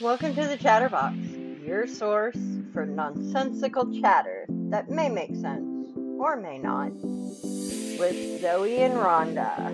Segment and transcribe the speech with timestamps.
[0.00, 1.14] Welcome to the Chatterbox,
[1.62, 2.38] your source
[2.72, 5.88] for nonsensical chatter that may make sense
[6.18, 9.70] or may not, with Zoe and Rhonda.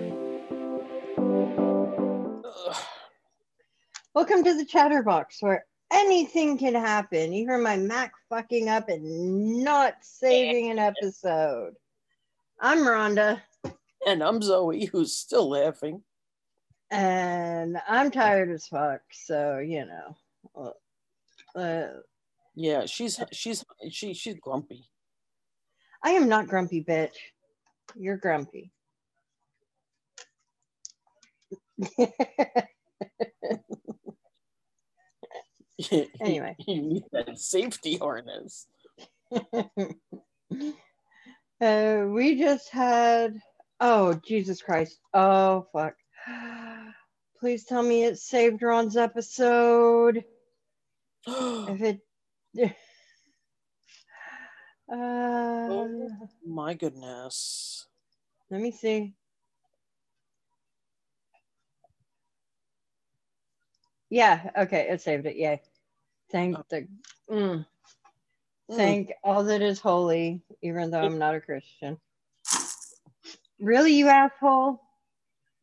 [4.14, 9.94] Welcome to the Chatterbox, where anything can happen, even my Mac fucking up and not
[10.00, 11.74] saving an episode.
[12.60, 13.42] I'm Rhonda,
[14.04, 16.02] And I'm Zoe, who's still laughing.
[16.90, 20.74] And I'm tired as fuck, so you know.
[21.54, 22.00] Uh,
[22.54, 24.88] Yeah, she's she's she she's grumpy.
[26.02, 27.16] I am not grumpy, bitch.
[27.96, 28.72] You're grumpy.
[36.20, 36.56] Anyway.
[36.66, 38.66] you need that safety harness.
[39.30, 39.42] uh,
[42.08, 43.38] we just had.
[43.78, 44.98] Oh, Jesus Christ.
[45.12, 45.94] Oh, fuck.
[47.38, 50.24] Please tell me it saved Ron's episode.
[51.26, 52.00] If it.
[54.88, 57.88] Uh, oh my goodness.
[58.50, 59.14] let me see.
[64.10, 65.34] Yeah, okay, it saved it.
[65.34, 65.60] Yay.
[66.30, 66.86] Thank the.
[67.28, 67.66] Mm.
[68.70, 68.76] Mm.
[68.76, 71.98] Thank all that is holy, even though I'm not a Christian.
[73.58, 74.80] Really, you asshole?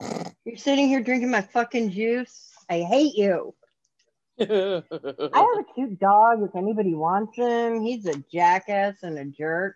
[0.45, 2.51] You're sitting here drinking my fucking juice?
[2.69, 3.53] I hate you.
[4.39, 7.81] I have a cute dog if anybody wants him.
[7.81, 9.75] He's a jackass and a jerk,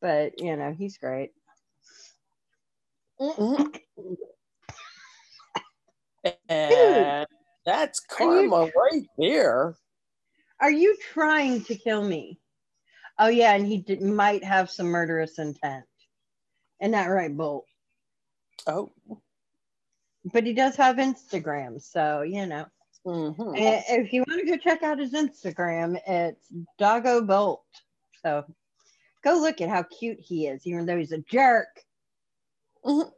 [0.00, 1.32] but you know, he's great.
[6.48, 7.26] And
[7.64, 9.76] that's karma right there.
[10.60, 12.38] Are you trying to kill me?
[13.18, 15.84] Oh, yeah, and he did, might have some murderous intent.
[16.80, 17.66] Isn't that right, Bolt?
[18.66, 18.92] Oh.
[20.24, 22.66] But he does have Instagram, so you know.
[23.06, 23.58] mhm.
[23.58, 26.46] Eh, If you want to go check out his Instagram, it's
[26.78, 27.64] Doggo Bolt.
[28.22, 28.44] So
[29.24, 31.82] go look at how cute he is, even though he's a jerk.
[32.84, 33.12] Mhm.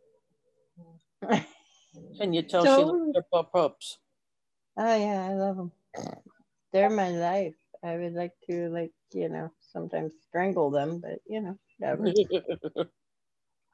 [2.20, 3.98] And you tell she So- loves her pup pups.
[4.76, 5.72] Oh yeah, I love them.
[6.72, 7.54] They're my life.
[7.82, 12.12] I would like to like, you know, sometimes strangle them, but you know, whatever.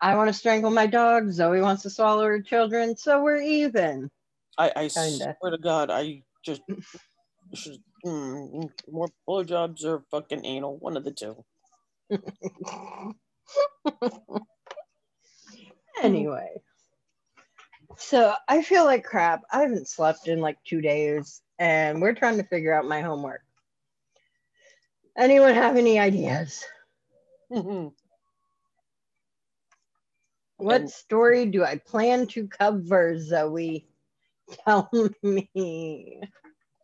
[0.00, 1.30] I want to strangle my dog.
[1.30, 4.10] Zoe wants to swallow her children, so we're even.
[4.56, 5.36] I, I Kinda.
[5.38, 6.62] swear to God, I just
[7.54, 11.44] should mm, more blowjobs or fucking anal, one of the two.
[16.02, 16.60] anyway,
[17.98, 19.42] so I feel like crap.
[19.52, 23.42] I haven't slept in like two days, and we're trying to figure out my homework.
[25.16, 26.64] Anyone have any ideas?
[27.52, 27.92] Mhm.
[30.60, 33.87] What And- story do I plan to cover, Zoe?
[34.65, 34.91] Tell
[35.22, 36.22] me.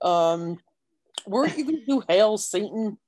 [0.03, 0.59] um,
[1.27, 2.99] weren't you gonna do Hail Satan?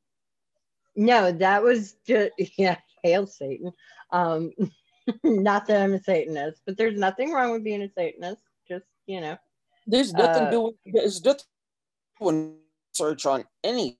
[0.96, 3.72] No, that was just yeah, hail Satan.
[4.10, 4.52] Um,
[5.24, 8.42] not that I'm a Satanist, but there's nothing wrong with being a Satanist.
[8.68, 9.38] Just you know,
[9.86, 10.74] There's nothing Uh, doing.
[10.84, 12.56] There's nothing
[12.92, 13.98] search on any.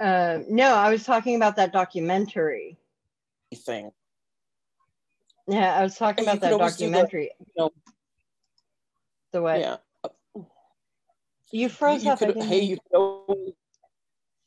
[0.00, 2.78] uh, no, I was talking about that documentary.
[3.54, 3.90] Thing.
[5.50, 7.30] Yeah, I was talking you about that always do the- documentary.
[7.40, 7.70] You know,
[9.32, 9.60] The way.
[9.60, 9.76] yeah.
[11.52, 12.18] You You, froze you up.
[12.20, 12.40] Could.
[12.42, 13.52] Hey, you could always,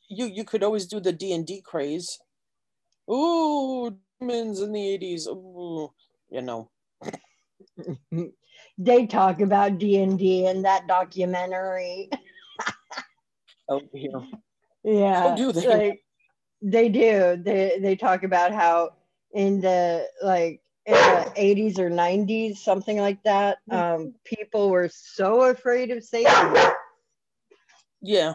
[0.08, 2.18] you you could always do the D and D craze.
[3.10, 5.26] Ooh, demons in the eighties.
[5.28, 5.92] Ooh,
[6.30, 6.70] you know.
[8.78, 12.08] they talk about D and D in that documentary.
[13.66, 14.10] Oh, Over here.
[14.84, 15.66] Yeah, Oh, do they?
[15.66, 16.04] Like,
[16.60, 17.36] they do.
[17.42, 18.90] They they talk about how
[19.32, 25.42] in the like in the 80s or 90s, something like that, um, people were so
[25.42, 26.56] afraid of Satan.
[28.02, 28.34] Yeah,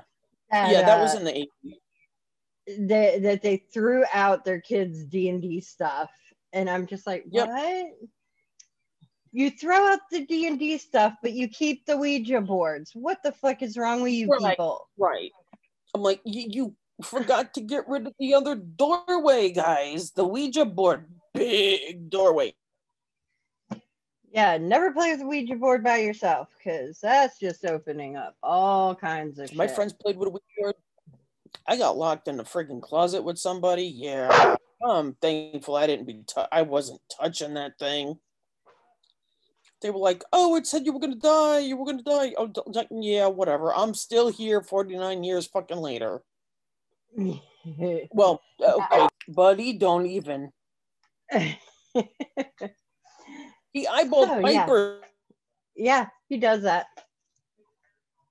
[0.51, 1.79] that, yeah, that was uh, in the eighties.
[2.79, 6.09] they, that they threw out their kids' D and D stuff,
[6.53, 7.47] and I'm just like, Yep.
[7.47, 7.85] what?
[9.31, 12.91] You throw out the D and D stuff, but you keep the Ouija boards.
[12.95, 14.41] What the fuck is wrong with you Right.
[14.41, 14.87] people?
[14.97, 15.31] Right.
[15.93, 20.11] I'm like, you, you forgot to get rid of the other doorway, guys.
[20.11, 22.53] The Ouija board, big doorway.
[24.31, 28.93] Yeah, never play with a Ouija board by yourself because that's just opening up all
[28.93, 29.75] kinds of My shit.
[29.75, 30.75] friends played with a Ouija board.
[31.67, 33.85] I got locked in the freaking closet with somebody.
[33.85, 34.55] Yeah,
[34.87, 36.21] I'm thankful I didn't be.
[36.27, 38.19] tou- I wasn't touching that thing.
[39.81, 41.59] They were like, "Oh, it said you were gonna die.
[41.59, 42.51] You were gonna die." Oh,
[42.91, 43.73] yeah, whatever.
[43.73, 46.21] I'm still here, 49 years fucking later.
[48.11, 50.51] Well, okay, buddy, don't even.
[53.71, 54.65] He eyeballed Oh, yeah.
[54.65, 55.01] Piper.
[55.75, 56.87] yeah, he does that.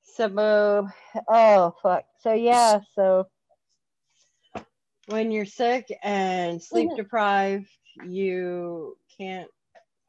[0.03, 0.89] So,
[1.29, 2.05] oh fuck.
[2.21, 3.27] So yeah, so
[5.07, 6.97] when you're sick and sleep Mhm.
[6.97, 7.71] deprived,
[8.07, 9.49] you can't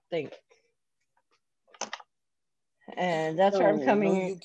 [0.09, 0.33] think.
[2.97, 4.15] And that's where I'm coming.
[4.15, 4.39] you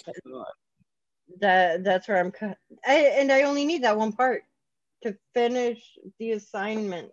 [1.41, 2.33] that that's where I'm.
[2.87, 4.43] I, and I only need that one part
[5.03, 7.11] to finish the assignment.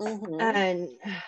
[0.00, 0.40] Mhm.
[0.40, 0.88] And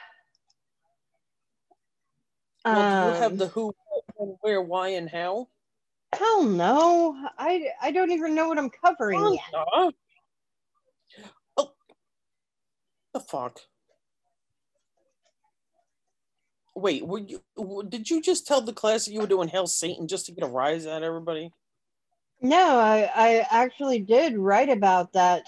[2.64, 3.74] well, do you have um, the who,
[4.16, 5.48] when, where, why, and how?
[6.14, 7.16] hell no.
[7.38, 9.40] I I don't even know what I'm covering yet.
[9.52, 9.90] Huh?
[11.56, 11.72] Oh,
[13.14, 13.60] the fuck.
[16.74, 17.42] Wait, were you?
[17.88, 20.44] Did you just tell the class that you were doing Hell Satan just to get
[20.44, 21.52] a rise out of everybody?
[22.40, 25.44] No, I I actually did write about that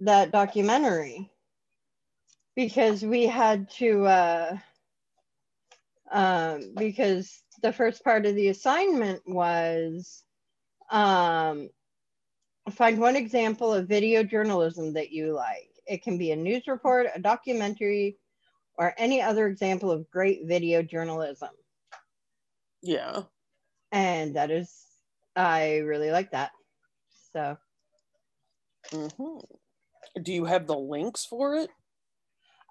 [0.00, 1.31] that documentary
[2.56, 4.56] because we had to uh
[6.10, 10.24] um because the first part of the assignment was
[10.90, 11.70] um
[12.70, 15.70] find one example of video journalism that you like.
[15.86, 18.18] It can be a news report, a documentary,
[18.78, 21.50] or any other example of great video journalism.
[22.82, 23.24] Yeah.
[23.92, 24.86] And that is
[25.36, 26.52] I really like that.
[27.32, 27.56] So
[28.92, 29.38] hmm
[30.22, 31.70] Do you have the links for it?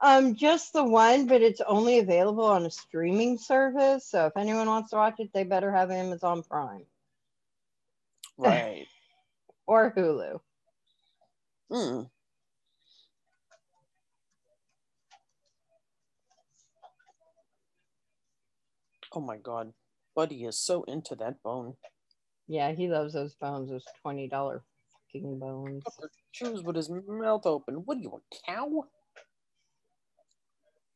[0.04, 4.10] Um, just the one, but it's only available on a streaming service.
[4.10, 6.86] So if anyone wants to watch it, they better have Amazon Prime
[8.38, 8.88] Right.
[9.68, 10.40] or Hulu.
[11.72, 12.02] Hmm.
[19.14, 19.74] Oh my god.
[20.16, 21.76] Buddy is so into that bone.
[22.48, 24.64] Yeah, he loves those bones, those twenty dollar
[25.14, 25.84] fucking bones.
[26.32, 27.76] Chews with his mouth open.
[27.86, 28.86] What are you, a cow?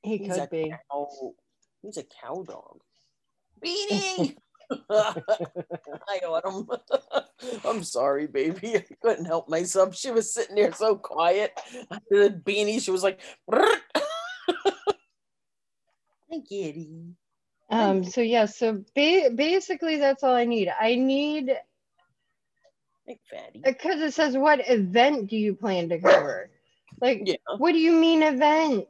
[0.06, 0.74] He He's could be.
[0.92, 1.34] cow.
[1.82, 2.80] He's a cow dog.
[3.64, 4.36] Beanie!
[4.90, 6.68] Hi, Autumn.
[7.66, 8.76] I'm sorry, baby.
[8.78, 9.96] I couldn't help myself.
[9.96, 11.60] She was sitting there so quiet.
[12.10, 13.20] The beanie, she was like,
[13.52, 13.80] Hi,
[16.50, 17.16] kitty.
[17.72, 20.72] Um, so yeah, so ba- basically that's all I need.
[20.80, 21.52] I need
[23.64, 26.50] because it says what event do you plan to cover?
[27.02, 27.36] Like, Yeah.
[27.58, 28.88] what do you mean event?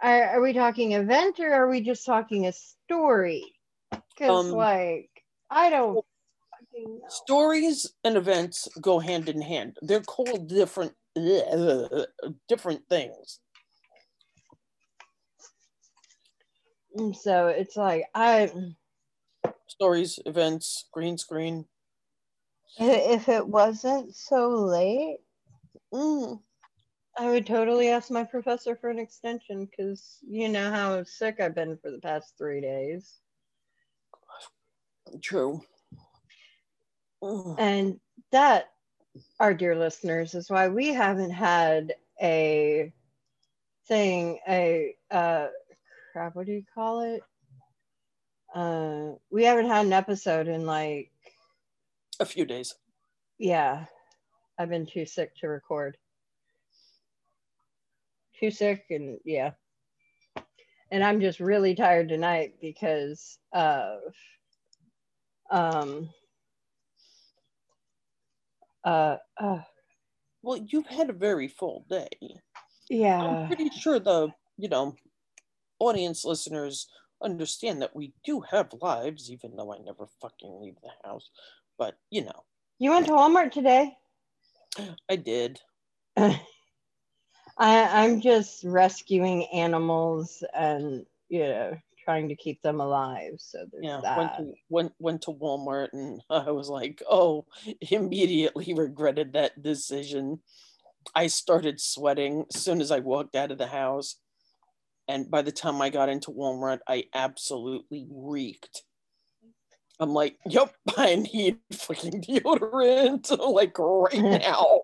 [0.00, 3.44] Are, are we talking event or are we just talking a story?
[3.90, 5.10] Because Um, like
[5.50, 6.04] I don't.
[7.08, 9.76] Stories and events go hand in hand.
[9.82, 10.94] They're called different
[12.48, 13.40] different things.
[17.20, 18.50] So it's like I
[19.66, 21.66] Stories, events, green screen.
[22.78, 25.18] if it wasn't so late,
[25.92, 26.40] Mm.
[27.18, 31.54] I would totally ask my professor for an extension because you know how sick I've
[31.54, 33.18] been for the past three days.
[35.22, 35.60] True.
[37.58, 37.98] And
[38.30, 38.70] that,
[39.40, 42.92] our dear listeners, is why we haven't had a
[43.88, 45.48] thing, a uh
[46.12, 47.22] crap, what do you call it?
[48.54, 51.10] Uh we haven't had an episode in like
[52.20, 52.74] A few days.
[53.38, 53.86] yeah.
[54.60, 55.96] I've been too sick to record.
[58.38, 59.52] Too sick and yeah.
[60.90, 64.00] And I'm just really tired tonight because of
[65.50, 66.08] um
[68.84, 69.58] uh, uh
[70.42, 72.08] Well, you've had a very full day.
[72.88, 73.20] yeah.
[73.20, 74.94] I'm pretty sure the, you know,
[75.78, 76.88] audience listeners
[77.22, 81.28] understand that we do have lives, even though I never fucking leave the house.
[81.76, 82.44] But, you know,
[82.78, 83.96] You went to Walmart today?
[85.10, 85.60] I did.
[87.58, 93.34] I, I'm just rescuing animals and you know trying to keep them alive.
[93.38, 94.16] So there's Yeah, that.
[94.16, 97.46] went to went went to Walmart and I was like, oh,
[97.90, 100.40] immediately regretted that decision.
[101.14, 104.16] I started sweating as soon as I walked out of the house.
[105.06, 108.82] And by the time I got into Walmart, I absolutely reeked.
[110.00, 114.80] I'm like, yep, I need fucking deodorant, like right now.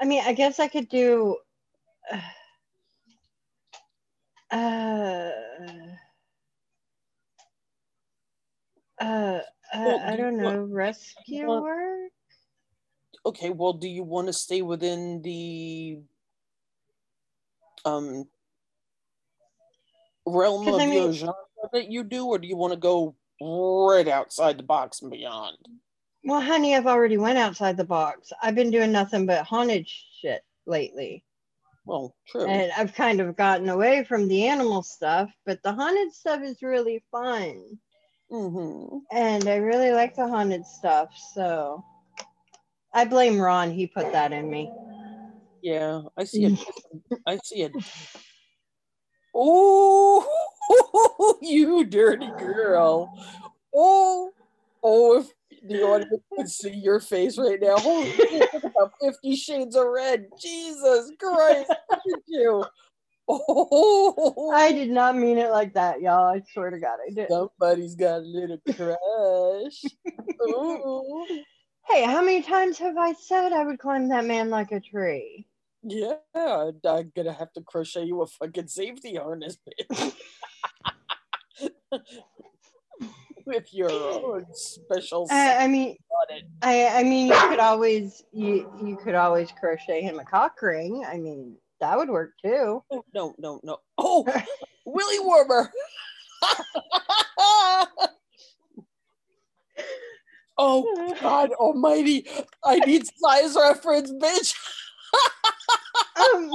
[0.00, 1.36] I mean, I guess I could do.
[4.50, 5.30] Uh,
[9.00, 9.40] uh, uh,
[9.74, 12.12] Well, I do don't know, want- rescue want- work?
[13.26, 16.00] okay, well, do you want to stay within the
[17.84, 18.28] um
[20.26, 21.34] realm of I your genre
[21.72, 25.56] that you do, or do you want to go right outside the box and beyond?
[26.24, 28.32] Well, honey, I've already went outside the box.
[28.42, 29.86] I've been doing nothing but haunted
[30.20, 31.24] shit lately.
[31.86, 32.46] Well, true.
[32.46, 36.62] and I've kind of gotten away from the animal stuff, but the haunted stuff is
[36.62, 37.78] really fun.
[38.30, 38.98] Mm-hmm.
[39.10, 41.08] and I really like the haunted stuff.
[41.32, 41.82] So
[42.92, 43.70] I blame Ron.
[43.70, 44.70] He put that in me.
[45.62, 46.44] Yeah, I see
[47.10, 47.20] it.
[47.26, 47.72] I see it.
[49.34, 50.26] Oh,
[51.42, 53.10] you dirty girl.
[53.74, 54.30] Oh,
[54.82, 57.76] oh, if the audience could see your face right now.
[57.78, 60.26] Holy shit, about 50 shades of red.
[60.40, 61.68] Jesus Christ.
[61.90, 62.64] Look at you.
[63.28, 66.34] Oh, I did not mean it like that, y'all.
[66.34, 67.28] I swear to God, I did.
[67.28, 69.84] somebody's got a little crush.
[71.86, 75.46] Hey, how many times have I said I would climb that man like a tree?
[75.82, 76.80] Yeah, I'm
[77.14, 79.58] gonna have to crochet you a fucking safety harness,
[79.90, 80.14] bitch.
[83.48, 85.96] With your own special I, I mean.
[86.60, 91.02] I, I mean, you could always you you could always crochet him a cock ring.
[91.08, 92.82] I mean, that would work too.
[92.90, 93.78] Oh, no, no, no.
[93.96, 94.26] Oh,
[94.84, 95.72] Willy Warmer.
[100.58, 102.26] oh, God almighty.
[102.62, 104.54] I need size reference, bitch.
[106.34, 106.50] Um,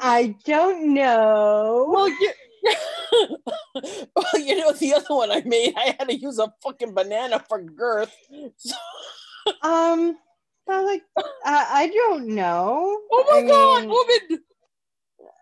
[0.00, 1.86] I don't know.
[1.90, 2.32] Well, you,
[2.64, 7.38] well, you know, the other one I made, I had to use a fucking banana
[7.48, 8.14] for girth.
[8.56, 8.74] So-
[9.62, 10.18] Um,
[10.66, 11.02] but like,
[11.44, 12.98] I, I don't know.
[13.10, 14.44] oh my I God, mean, woman.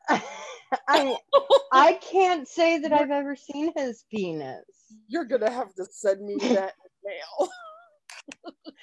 [0.88, 1.16] I
[1.72, 4.64] I can't say that I've ever seen his penis.
[5.08, 7.48] You're to have to send me that mail.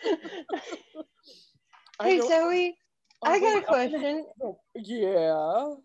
[1.99, 2.77] I Hey Zoe,
[3.21, 4.25] oh, I got a question.
[4.75, 5.75] Yeah.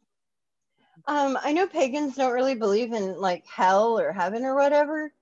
[1.10, 5.12] Um, I know pagans don't really believe in like hell or heaven or whatever,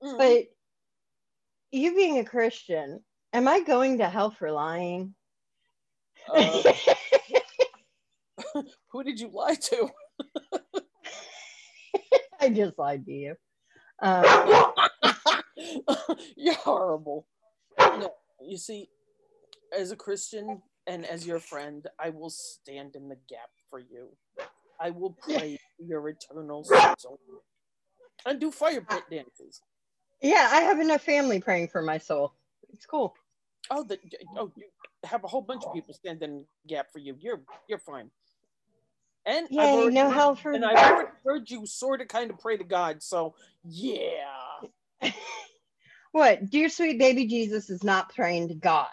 [0.00, 0.18] Mm.
[0.18, 0.44] but
[1.72, 3.02] you being a Christian,
[3.32, 5.16] am I going to hell for lying?
[6.32, 6.62] Uh,
[8.92, 9.88] who did you lie to?
[12.40, 13.34] I just lied to you.
[14.00, 14.72] Um,
[16.36, 17.26] You're horrible.
[17.80, 18.90] No, you see,
[19.76, 24.16] as a Christian and as your friend, I will stand in the gap for you.
[24.80, 27.20] I will pray your eternal soul
[28.26, 29.62] and do fire pit dances.
[30.22, 32.34] yeah, I have enough family praying for my soul.
[32.72, 33.14] It's cool.
[33.70, 33.98] Oh, the,
[34.36, 34.66] oh, you
[35.04, 37.16] have a whole bunch of people standing in gap for you.
[37.20, 38.10] You're you're fine.
[39.26, 42.38] And I've Yeah, already no for and I've already heard you sort of kind of
[42.38, 43.02] pray to God.
[43.02, 44.60] So yeah.
[46.12, 46.50] what?
[46.50, 48.88] Dear sweet baby Jesus is not praying to God.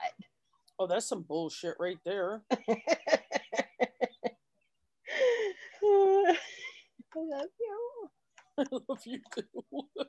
[0.79, 2.43] Oh, that's some bullshit right there.
[7.15, 8.09] I love you.
[8.57, 9.81] I love you too.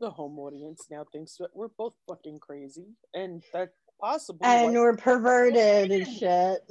[0.00, 4.96] the home audience now thinks that we're both fucking crazy, and that's possibly And we're
[4.96, 6.62] perverted and shit.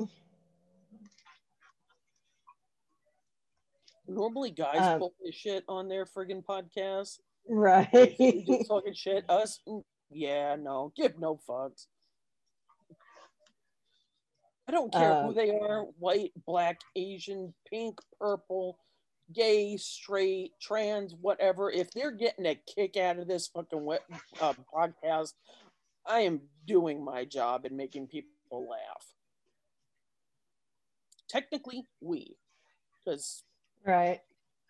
[4.07, 7.19] normally guys Um, pull this shit on their friggin' podcast.
[7.47, 8.15] Right.
[8.19, 9.23] Just talking shit.
[9.29, 11.87] Us, mm, yeah, no, give no fucks.
[14.71, 18.79] I don't care who Um, they are white, black, Asian, pink, purple,
[19.33, 21.69] gay, straight, trans, whatever.
[21.69, 23.99] If they're getting a kick out of this fucking web,
[24.39, 25.33] uh, podcast,
[26.05, 29.05] I am doing my job and making people laugh.
[31.27, 32.37] Technically, we,
[33.03, 33.43] because
[33.85, 34.21] right.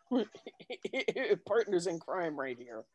[1.46, 2.86] partners in crime right here.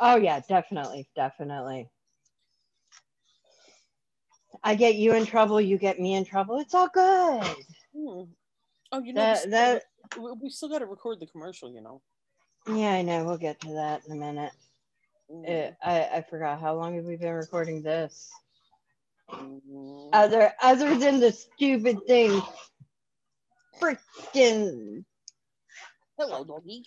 [0.00, 1.88] Oh yeah, definitely, definitely.
[4.62, 6.58] I get you in trouble, you get me in trouble.
[6.60, 7.42] It's all good.
[7.94, 8.22] Hmm.
[8.92, 9.80] Oh, you know, we That still
[10.24, 12.02] we, we still got to record the commercial, you know.
[12.68, 13.24] yeah, I know.
[13.24, 14.52] We'll get to that in a minute.
[15.30, 18.30] Mm, Eh, I I forgot how long have we been recording this?
[19.30, 20.10] mm.
[20.12, 22.40] Other other than the stupid thing.
[23.80, 25.04] Freaking
[26.18, 26.84] Hello, doggy.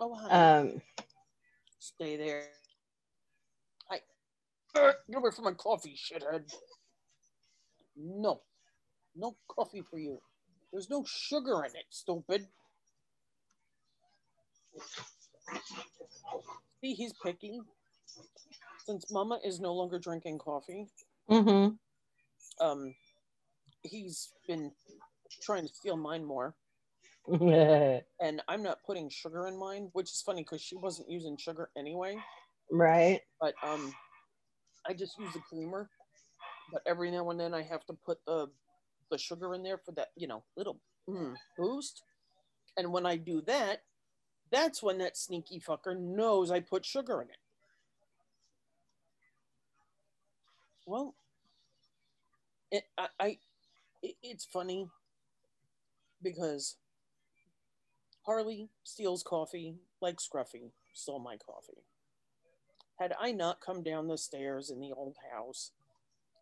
[0.00, 0.58] Oh, hi.
[0.60, 0.82] um
[1.78, 2.48] Stay there.
[3.88, 4.00] Hi.
[4.74, 6.52] Uh, get away from my coffee, shithead.
[7.96, 8.40] No.
[9.16, 10.20] No coffee for you.
[10.72, 12.46] There's no sugar in it, stupid.
[16.80, 17.60] See, he's picky.
[18.84, 20.88] Since Mama is no longer drinking coffee,
[21.30, 21.78] mhm.
[22.60, 22.94] um,
[23.82, 24.72] he's been
[25.42, 26.54] trying to steal mine more.
[27.30, 31.70] and I'm not putting sugar in mine, which is funny because she wasn't using sugar
[31.76, 32.16] anyway.
[32.70, 33.20] right.
[33.40, 33.94] But um,
[34.86, 35.88] I just use the creamer.
[36.72, 38.48] But every now and then I have to put the
[39.10, 42.02] the sugar in there for that, you know, little mm, boost.
[42.76, 43.82] And when I do that,
[44.50, 47.36] that's when that sneaky fucker knows I put sugar in it.
[50.86, 51.14] Well,
[52.70, 53.38] it I, I
[54.02, 54.88] it, it's funny
[56.22, 56.76] because
[58.26, 61.84] Harley steals coffee like Scruffy stole my coffee.
[62.98, 65.72] Had I not come down the stairs in the old house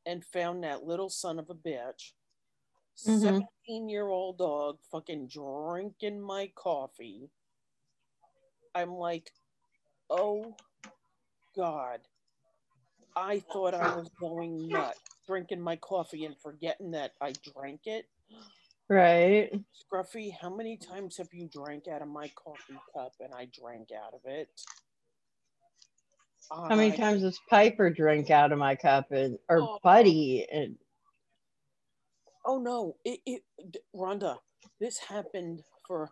[0.07, 2.13] and found that little son of a bitch,
[2.97, 3.23] Mhm.
[3.23, 7.31] 17 year old dog fucking drinking my coffee,
[8.75, 9.33] I'm like,
[10.11, 10.57] oh
[11.55, 12.07] God.
[13.15, 18.09] I thought I was going nuts drinking my coffee and forgetting that I drank it.
[18.89, 19.53] Right.
[19.75, 23.91] Scruffy, how many times have you drank out of my coffee cup and I drank
[23.93, 24.49] out of it?
[26.55, 29.79] Oh How many times has Piper drink out of my cup and or Oh.
[29.83, 30.77] Buddy and
[32.45, 33.43] Oh no, it, it
[33.95, 34.37] Rhonda,
[34.81, 36.11] this happened for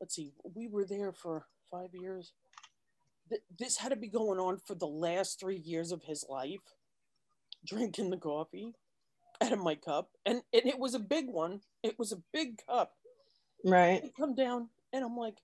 [0.00, 2.32] let's see, we were there for five years.
[3.28, 6.60] Th- This had to be going on for the last three years of his life,
[7.64, 8.72] drinking the coffee
[9.40, 10.10] out of my cup.
[10.26, 11.60] And, and it was a big one.
[11.82, 12.92] It was a big cup.
[13.64, 14.02] right.
[14.04, 15.36] I come down and I'm like,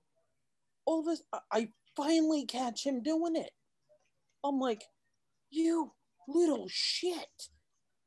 [0.87, 3.51] all this, I, I finally catch him doing it.
[4.47, 4.83] I'm like,
[5.51, 5.93] you
[6.29, 7.49] little shit.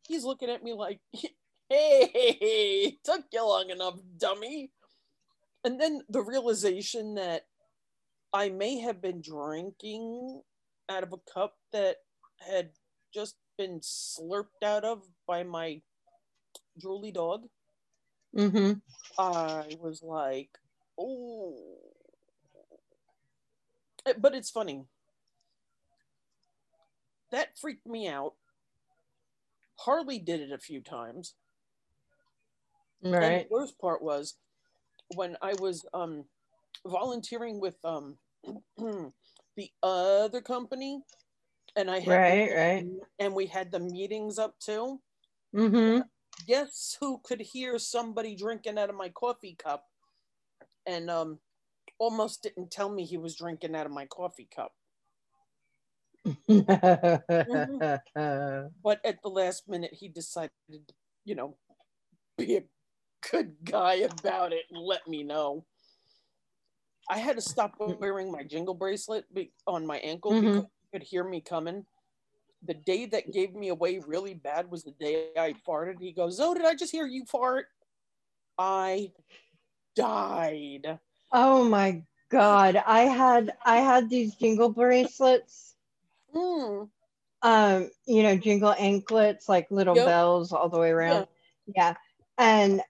[0.07, 0.99] He's looking at me like,
[1.69, 4.71] hey, took you long enough, dummy.
[5.63, 7.43] And then the realization that
[8.33, 10.41] I may have been drinking
[10.89, 11.97] out of a cup that
[12.39, 12.69] had
[13.13, 15.81] just been slurped out of by my
[16.81, 17.45] drooly dog.
[18.35, 18.73] Mm-hmm.
[19.17, 20.49] I was like,
[20.97, 21.55] oh.
[24.17, 24.85] But it's funny.
[27.31, 28.33] That freaked me out.
[29.77, 31.35] Harley did it a few times.
[33.03, 33.23] Right.
[33.23, 34.35] And the worst part was
[35.15, 36.25] when I was um,
[36.85, 38.17] volunteering with um,
[38.77, 41.01] the other company,
[41.75, 42.87] and I had Right, right.
[43.19, 44.99] and we had the meetings up too.
[45.55, 46.01] Mm-hmm.
[46.47, 49.85] guess who could hear somebody drinking out of my coffee cup
[50.85, 51.39] and um
[51.97, 54.73] almost didn't tell me he was drinking out of my coffee cup
[58.83, 60.51] but at the last minute he decided
[61.25, 61.55] you know
[62.37, 62.63] be a
[63.31, 65.65] good guy about it and let me know
[67.09, 70.41] i had to stop wearing my jingle bracelet be- on my ankle Mhm.
[70.41, 71.85] because you could hear me coming
[72.63, 76.39] the day that gave me away really bad was the day i farted he goes
[76.39, 77.67] oh did i just hear you fart
[78.57, 79.11] i
[79.95, 80.99] died
[81.31, 82.75] oh my god.
[82.85, 85.68] I had I had these jingle bracelets.
[86.33, 86.83] Hmm.
[87.41, 90.05] Um, you know, jingle anklets, like little Yep.
[90.05, 91.27] bells all the way around.
[91.75, 91.95] Yeah.
[92.37, 92.81] And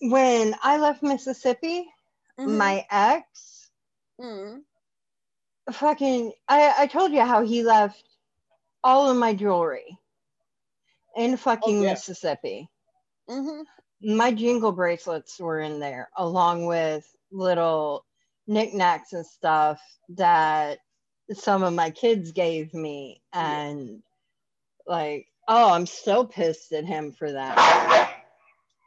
[0.00, 1.86] when I left Mississippi,
[2.38, 2.56] Mhm.
[2.58, 3.70] my ex
[4.20, 4.64] Mhm.
[5.72, 8.04] fucking I, I told you how he left
[8.84, 9.98] all of my jewelry
[11.16, 11.92] in fucking Oh, yeah.
[11.92, 12.68] Mississippi.
[13.28, 13.64] Mhm.
[14.02, 18.04] My jingle bracelets were in there along with little
[18.46, 20.78] knickknacks and stuff that
[21.32, 23.60] some of my kids gave me Yeah.
[23.68, 24.02] and
[24.86, 27.56] like oh I'm so pissed at him for that.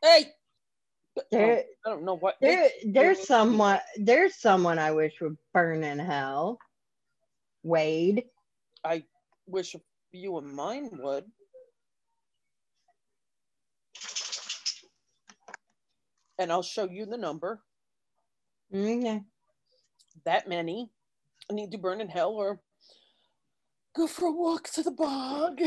[0.03, 0.25] hey
[1.31, 5.99] There, i don't know what there there's someone there's someone I wish would burn in
[5.99, 6.59] hell.
[7.63, 8.25] Wade.
[8.83, 9.03] i
[9.47, 11.25] wish a few of mine would
[16.39, 17.61] and i'll show you the number
[18.73, 19.21] mm, Okay.
[20.25, 20.91] that many
[21.53, 22.59] need to burn in hell or
[23.95, 25.61] go for a walk to the bog.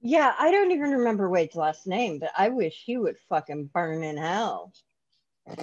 [0.00, 4.02] Yeah, I don't even remember Wade's last name, but I wish he would fucking burn
[4.02, 4.72] in hell.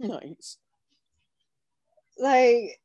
[0.00, 0.56] Nice.
[2.18, 2.80] Like,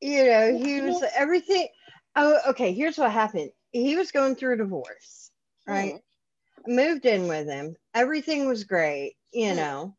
[0.00, 1.68] you know, he was everything.
[2.16, 2.72] Oh, okay.
[2.72, 3.50] Here's what happened.
[3.72, 5.30] He was going through a divorce,
[5.66, 6.00] right?
[6.66, 7.76] Moved in with him.
[7.94, 9.56] Everything was great, you Mm.
[9.56, 9.96] know.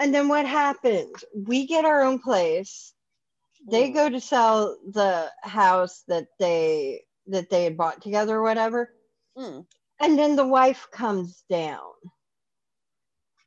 [0.00, 1.14] And then what happened?
[1.34, 2.92] We get our own place.
[3.68, 3.94] They Mm.
[3.94, 8.94] go to sell the house that they that they had bought together or whatever.
[9.36, 9.66] Mm.
[10.00, 11.92] and then the wife comes down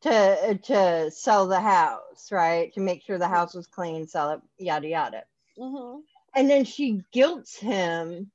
[0.01, 4.41] to to sell the house right to make sure the house was clean sell it
[4.59, 5.23] yada yada
[5.57, 5.99] hmm
[6.35, 8.31] and then she guilts him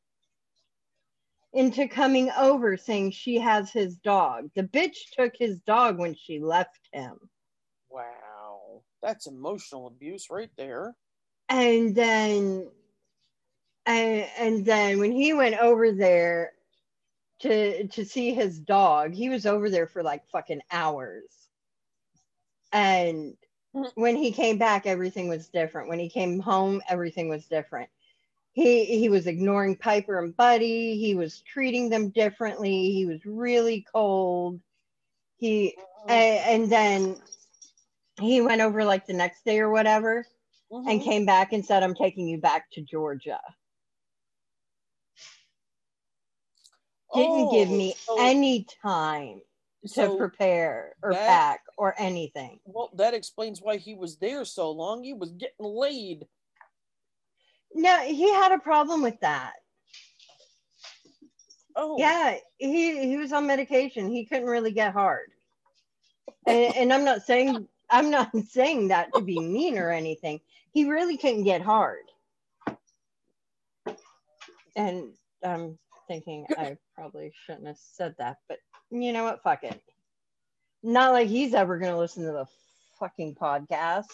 [1.52, 6.40] into coming over saying she has his dog the bitch took his dog when she
[6.40, 7.18] left him
[7.90, 8.82] Wow.
[9.02, 10.94] That's emotional abuse right there.
[11.48, 12.68] And then
[13.86, 16.52] and, and then when he went over there
[17.40, 21.48] to to see his dog he was over there for like fucking hours.
[22.72, 23.36] And
[23.74, 23.92] Mhm.
[23.96, 25.88] when he came back everything was different.
[25.88, 27.90] When he came home everything was different.
[28.52, 30.98] He he was ignoring piper and buddy.
[30.98, 32.92] He was treating them differently.
[32.92, 34.60] He was really cold.
[35.36, 35.76] He
[36.08, 37.16] and, and then
[38.20, 40.26] he went over like the next day or whatever
[40.70, 41.04] and Mhm.
[41.04, 43.40] came back and said, I'm taking you back to Georgia.
[47.14, 49.40] Didn't give Oh, me so- any time
[49.82, 52.60] to so, prepare or that- pack or anything.
[52.64, 55.02] well, that explains why he was there so long.
[55.04, 56.28] He was getting laid.
[57.74, 59.54] No, he had a problem with that.
[61.76, 64.10] Oh, Yeah, he he was on medication.
[64.10, 65.32] He couldn't really get hard.
[66.46, 70.40] And, and I'm not saying I'm not saying that to be mean or anything.
[70.78, 72.04] He really couldn't get hard.
[74.76, 75.12] And
[75.44, 78.58] I'm thinking I probably shouldn't have said that, but
[78.92, 79.42] you know what?
[79.42, 79.82] Fuck it.
[80.84, 82.46] Not like he's ever gonna listen to the
[83.00, 84.04] fucking podcast.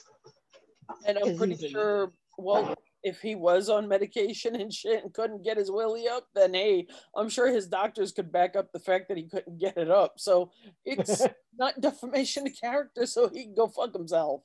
[1.07, 2.15] and I'm pretty sure.
[2.39, 6.55] Well, if he was on medication and shit and couldn't get his willy up, then
[6.55, 9.91] hey, I'm sure his doctors could back up the fact that he couldn't get it
[9.91, 10.15] up.
[10.17, 10.51] So
[10.87, 11.27] it's
[11.59, 14.41] not defamation of character, so he can go fuck himself.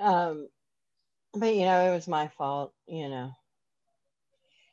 [0.00, 0.48] Um,
[1.34, 2.72] but you know, it was my fault.
[2.86, 3.32] You know,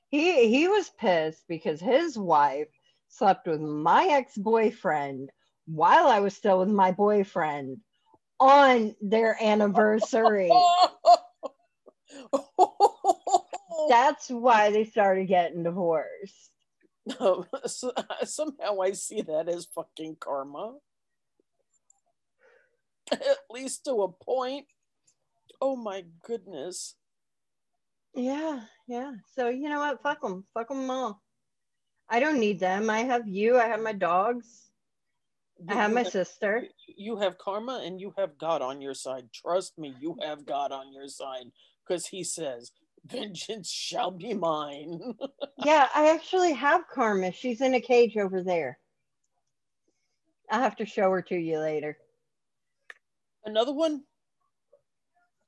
[0.10, 2.67] he he was pissed because his wife
[3.10, 5.32] slept with my ex boyfriend
[5.65, 7.78] while I was still with my boyfriend
[8.39, 10.52] on their anniversary.
[13.89, 16.52] That's why they started getting divorced.
[17.19, 17.93] Um, so-
[18.24, 20.76] somehow I see that as fucking karma.
[23.12, 24.67] At least to a point.
[25.62, 26.95] Oh my goodness.
[28.15, 29.12] Yeah, yeah.
[29.36, 30.02] So you know what?
[30.02, 30.45] Fuck them.
[30.54, 31.22] Fuck them all.
[32.10, 32.89] I don't need them.
[32.89, 33.58] I have you.
[33.58, 34.72] I have my dogs.
[35.67, 36.63] I have my sister.
[36.88, 39.26] you have karma and you have God on your side.
[39.34, 41.52] Trust me, you have God on your side
[41.86, 42.72] because He says,
[43.06, 45.15] "Vengeance shall be mine."
[45.65, 47.34] Yeah, I actually have Karma.
[47.34, 48.80] She's in a cage over there.
[50.50, 51.98] I'll have to show her to you later.
[53.43, 54.04] Another one.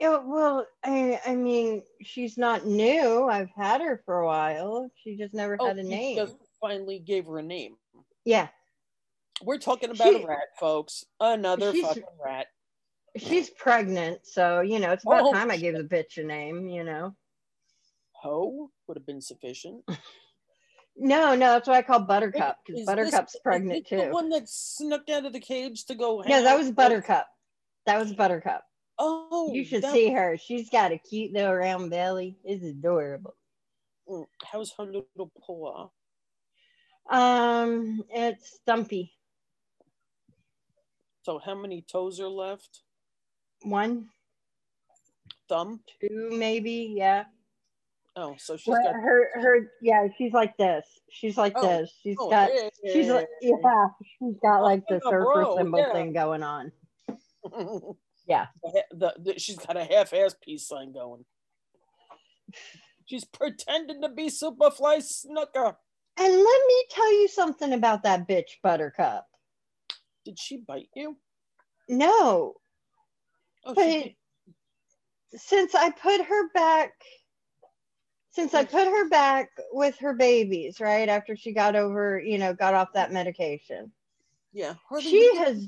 [0.02, 3.30] Yeah, well, I, I mean, she's not new.
[3.30, 4.90] I've had her for a while.
[4.96, 6.18] She just never oh, had a name.
[6.18, 7.76] just finally gave her a name.
[8.26, 8.48] Yeah,
[9.44, 11.06] We're talking about She- a rat, folks.
[11.20, 12.48] Another fucking rat.
[13.16, 16.68] she's pregnant, so you know it's about Oh, time I gave the bitch a name.
[16.68, 17.16] You know.
[18.14, 19.84] Ho would have been sufficient.
[20.98, 24.30] No, no, that's what I call Buttercup because Buttercup's this- is pregnant this The one
[24.30, 26.24] that snuck out of the cage to go.
[26.24, 27.28] Yeah, hang that was Buttercup.
[27.86, 28.64] That was Buttercup.
[29.04, 30.38] Oh, You should that- see her.
[30.38, 32.38] She's got a cute little round belly.
[32.44, 33.36] It's adorable.
[34.08, 35.90] Mm, How's her little paw?
[37.10, 39.14] Um, it's Stumpy.
[41.24, 42.82] So how many toes are left?
[43.64, 44.10] One,
[45.50, 45.82] Thumb.
[46.00, 46.94] two, maybe.
[46.96, 47.26] Yeah.
[48.16, 48.94] Oh, so she's Well, got.
[48.96, 50.86] her her yeah, she's like this.
[51.10, 51.92] She's like Oh, this.
[52.04, 53.88] She's oh, got yeah, she's yeah, like yeah,
[54.20, 55.94] she's got like the yeah, surfer bro, symbol yeah.
[55.94, 56.72] thing going on.
[58.27, 58.47] yeah.
[58.63, 58.81] Yeah.
[58.91, 61.25] The, the, the- she's got a half-ass peace sign going.
[63.05, 65.75] She's pretending to be Superfly Snuka.
[66.17, 69.25] And let me tell you something about that bitch Buttercup.
[70.25, 71.17] Did she bite you?
[71.89, 72.55] No,
[73.65, 74.17] Oh, but she
[75.36, 76.91] since I put her back
[78.31, 82.53] since I put her back with her babies, right after she got over, you know,
[82.53, 83.91] got off that medication.
[84.53, 84.75] yeah.
[85.01, 85.67] She has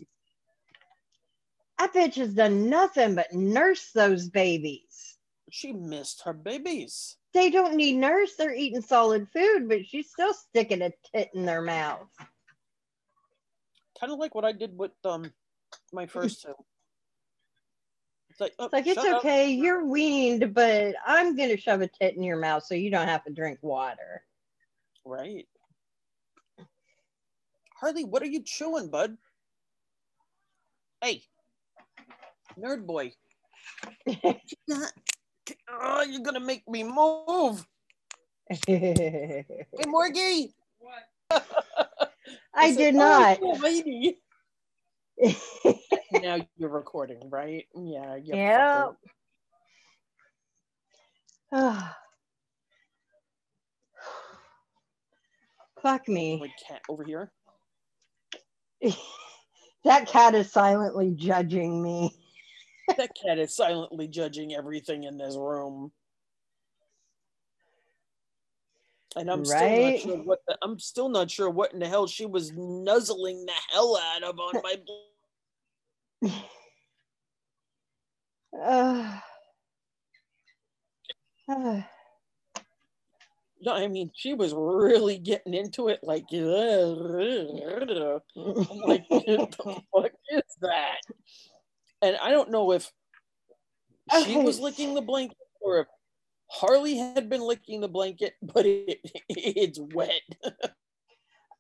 [1.84, 5.17] that bitch has done nothing but nurse those babies.
[5.52, 7.17] She missed her babies.
[7.34, 8.36] they don't need nurse.
[8.38, 12.08] They're eating solid food, but she's still sticking a tit in their mouth.
[14.00, 15.32] Kind of like what I did with um
[15.91, 16.54] my first two.
[18.30, 19.19] It's like, oh, It's like it's shut up.
[19.19, 23.08] okay, you're weaned, but I'm gonna shove a tit in your mouth so you don't
[23.08, 24.24] have to drink water.
[25.06, 25.48] Right.
[27.80, 29.17] Harley, what are you chewing, bud?
[31.02, 31.22] Hey,
[32.59, 33.11] nerd boy.
[35.69, 37.65] Oh, you're gonna make me move.
[38.65, 39.45] Hey,
[39.85, 40.53] Morgie.
[42.55, 43.41] I said, did "Oh, not.
[43.41, 44.19] you lady.
[46.21, 47.65] now you're recording, right?
[47.75, 48.15] Yeah.
[48.15, 48.85] you Yeah.
[51.53, 51.95] fucker.
[55.81, 56.37] Fuck me.
[56.39, 57.31] Like cat over here.
[59.83, 62.15] that cat is silently judging me.
[62.97, 65.91] That cat is silently judging everything in this room.
[69.15, 72.08] And I'm still not sure what the, I'm still not sure what in the hell
[72.08, 74.75] she was nuzzling the hell out of on my
[78.60, 79.19] Uh,
[81.49, 81.82] uh,
[83.62, 85.99] No, I mean, she was really getting into it.
[86.03, 86.41] Like, I'm
[88.88, 90.99] like, what the fuck is that?
[92.03, 92.91] And I don't know if
[94.25, 95.87] she was licking the blanket or if
[96.51, 100.21] Harley had been licking the blanket, but it, it's wet.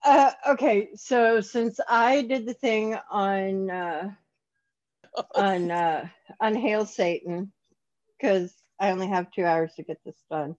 [0.05, 4.11] Uh, okay, so since I did the thing on uh,
[5.35, 6.05] on uh,
[6.41, 7.53] on Hail Satan,
[8.19, 10.57] because I only have two hours to get this done,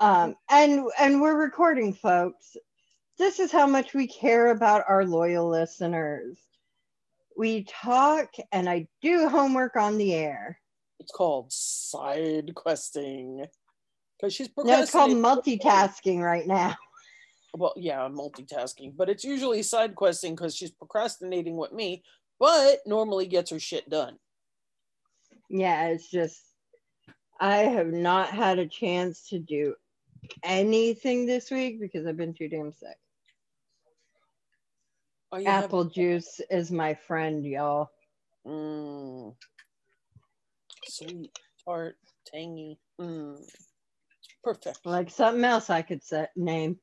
[0.00, 2.58] um, and and we're recording, folks.
[3.16, 6.36] This is how much we care about our loyal listeners.
[7.36, 10.58] We talk, and I do homework on the air.
[11.00, 13.44] It's called side questing
[14.18, 16.76] because she's No, it's called multitasking right now.
[17.54, 22.02] Well, yeah, multitasking, but it's usually side questing because she's procrastinating with me,
[22.40, 24.16] but normally gets her shit done.
[25.50, 26.40] Yeah, it's just
[27.38, 29.74] I have not had a chance to do
[30.42, 32.96] anything this week because I've been too damn sick.
[35.32, 37.88] Having- Apple juice is my friend, y'all.
[38.46, 39.34] Mm.
[40.84, 41.30] Sweet,
[41.64, 42.78] tart, tangy.
[43.00, 43.38] Mm.
[44.44, 44.84] Perfect.
[44.84, 46.78] Like something else I could set, name.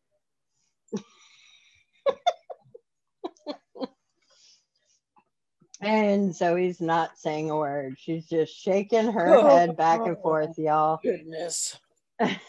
[5.81, 7.97] and Zoe's not saying a word.
[7.99, 10.99] She's just shaking her head back and forth, y'all.
[11.03, 11.77] Goodness.
[12.19, 12.39] but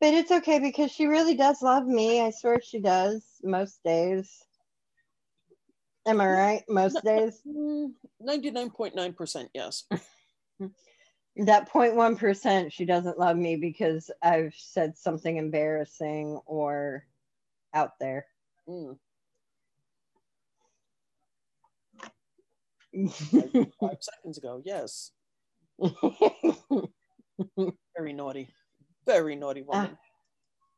[0.00, 2.20] it's okay because she really does love me.
[2.20, 4.30] I swear she does most days.
[6.06, 6.62] Am I right?
[6.68, 7.40] Most days.
[7.46, 9.84] Mm, 99.9% yes.
[11.36, 17.06] That 0.1% she doesn't love me because I've said something embarrassing or
[17.72, 18.26] out there.
[18.68, 18.98] Mm.
[23.80, 25.12] Five seconds ago, yes.
[27.96, 28.50] Very naughty.
[29.06, 29.96] Very naughty woman.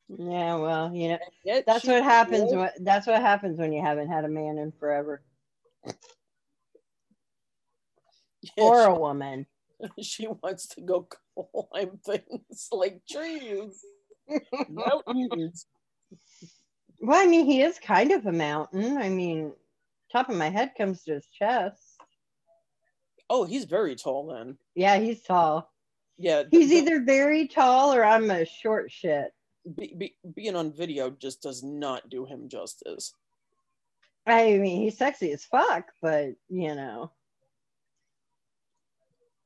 [0.08, 4.08] Yeah, well, you know, Yet that's what happens when that's what happens when you haven't
[4.08, 5.22] had a man in forever.
[8.58, 9.46] Yeah, Or a woman.
[9.98, 13.82] she, she wants to go climb things like trees.
[14.68, 15.66] Mountains.
[17.00, 18.98] Well, I mean, he is kind of a mountain.
[18.98, 19.52] I mean,
[20.12, 21.80] top of my head comes to his chest.
[23.30, 24.58] Oh, he's very tall then.
[24.74, 25.72] Yeah, he's tall.
[26.18, 26.42] Yeah.
[26.50, 29.32] He's the- either very tall or I'm a short shit.
[29.76, 33.14] Be, be, being on video just does not do him justice.
[34.26, 37.10] I mean, he's sexy as fuck, but you know.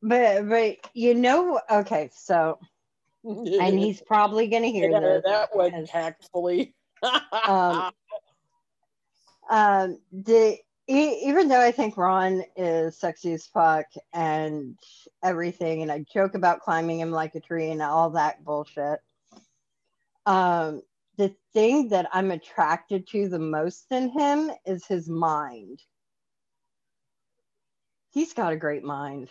[0.02, 2.59] But but you know, okay, so
[3.24, 5.22] and he's probably gonna hear yeah, this.
[5.24, 6.74] that went because- tactfully.
[7.46, 7.92] Um,
[9.48, 14.76] um the e- even though I think Ron is sexy as fuck and
[15.22, 18.98] everything, and I joke about climbing him like a tree and all that bullshit.
[20.29, 20.83] Um,
[21.17, 25.81] the thing that I'm attracted to the most in him is his mind.
[28.11, 29.31] He's got a great mind.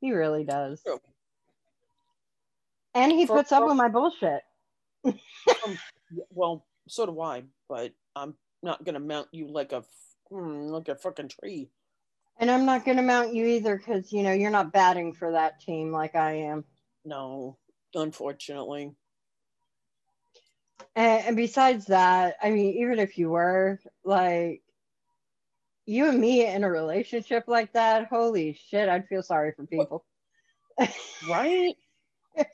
[0.00, 0.82] He really does.
[0.82, 0.98] True.
[2.94, 4.42] And he For- puts up with my bullshit.
[6.30, 9.84] well, so do I, but I'm not gonna mount you like a
[10.30, 11.70] hmm, like a fucking tree.
[12.38, 15.32] And I'm not going to mount you either because, you know, you're not batting for
[15.32, 16.64] that team like I am.
[17.04, 17.58] No,
[17.94, 18.96] unfortunately.
[20.96, 24.62] And, and besides that, I mean, even if you were like
[25.86, 30.04] you and me in a relationship like that, holy shit, I'd feel sorry for people.
[31.28, 31.74] Right?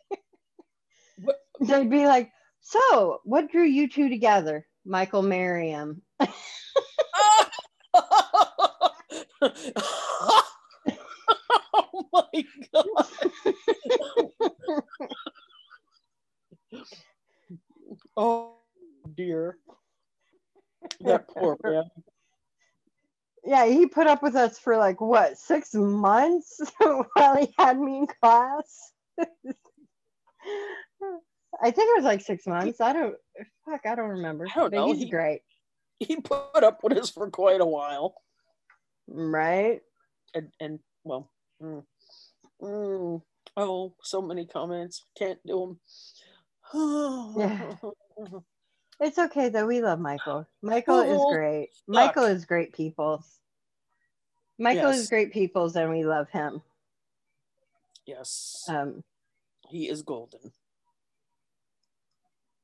[1.60, 4.66] They'd be like, so what drew you two together?
[4.84, 6.02] Michael Merriam.
[6.20, 6.28] oh
[12.12, 13.06] my god.
[18.18, 18.56] oh
[19.16, 19.56] dear.
[21.00, 21.84] That poor man.
[23.44, 27.98] Yeah, he put up with us for like what, six months while he had me
[27.98, 28.92] in class.
[31.60, 32.80] I think it was like six months.
[32.80, 33.14] I don't
[33.64, 34.46] fuck, I don't remember.
[34.46, 34.86] I don't but know.
[34.92, 35.40] he's He- great.
[36.00, 38.14] He put up with us for quite a while.
[39.08, 39.80] Right?
[40.34, 41.82] And and well, mm,
[42.62, 43.22] mm,
[43.56, 45.06] oh, so many comments.
[45.18, 45.78] Can't do
[46.72, 47.34] them.
[47.36, 47.74] Yeah.
[49.00, 49.66] It's okay though.
[49.66, 50.46] We love Michael.
[50.62, 51.68] Michael is great.
[51.86, 53.24] Michael is great people.
[54.58, 54.98] Michael Yes.
[55.02, 56.62] is great peoples and we love him.
[58.06, 59.02] yes, Um
[59.68, 60.52] he is golden.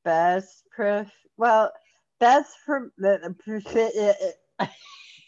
[0.05, 1.73] best prof well
[2.21, 3.35] best for the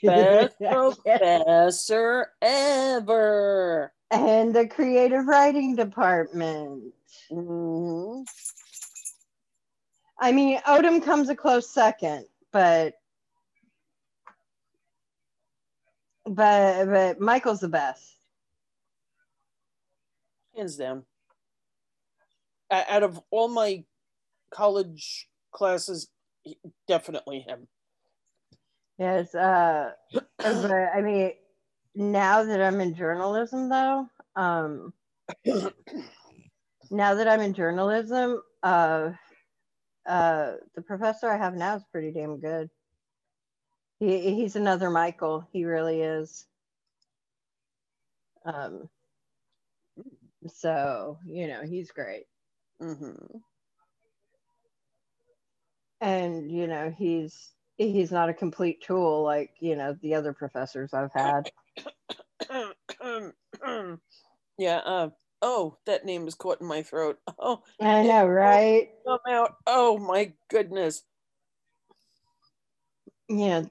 [0.03, 3.93] Best professor ever.
[4.11, 6.93] and the creative writing department.
[7.31, 8.25] Mhm.
[10.19, 12.95] I mean, Odom comes a close second, but
[16.25, 18.17] but but Michael's the best.
[20.57, 21.05] hands down.
[22.71, 23.85] Out of all my
[24.51, 26.09] college classes,
[26.89, 27.69] definitely him.
[28.99, 29.93] Yes, uh,
[30.39, 31.33] but I mean,
[31.95, 34.93] now that I'm in journalism, though, um,
[36.91, 39.11] now that I'm in journalism, uh,
[40.07, 42.71] uh, the professor I have now is pretty damn good.
[43.99, 45.47] He, he's another Michael.
[45.53, 46.47] He really is.
[48.45, 48.89] Um,
[50.47, 52.27] so you know he's great,
[52.81, 53.39] Mm-hmm.
[56.01, 60.93] and you know he's he's not a complete tool like you know the other professors
[60.95, 61.51] I've had.
[64.59, 64.77] yeah.
[64.79, 65.11] Uh,
[65.43, 67.19] oh, that name is caught in my throat.
[67.39, 68.89] Oh, I know, right?
[69.07, 69.57] come out.
[69.67, 71.03] Oh my goodness.
[73.29, 73.65] Yeah,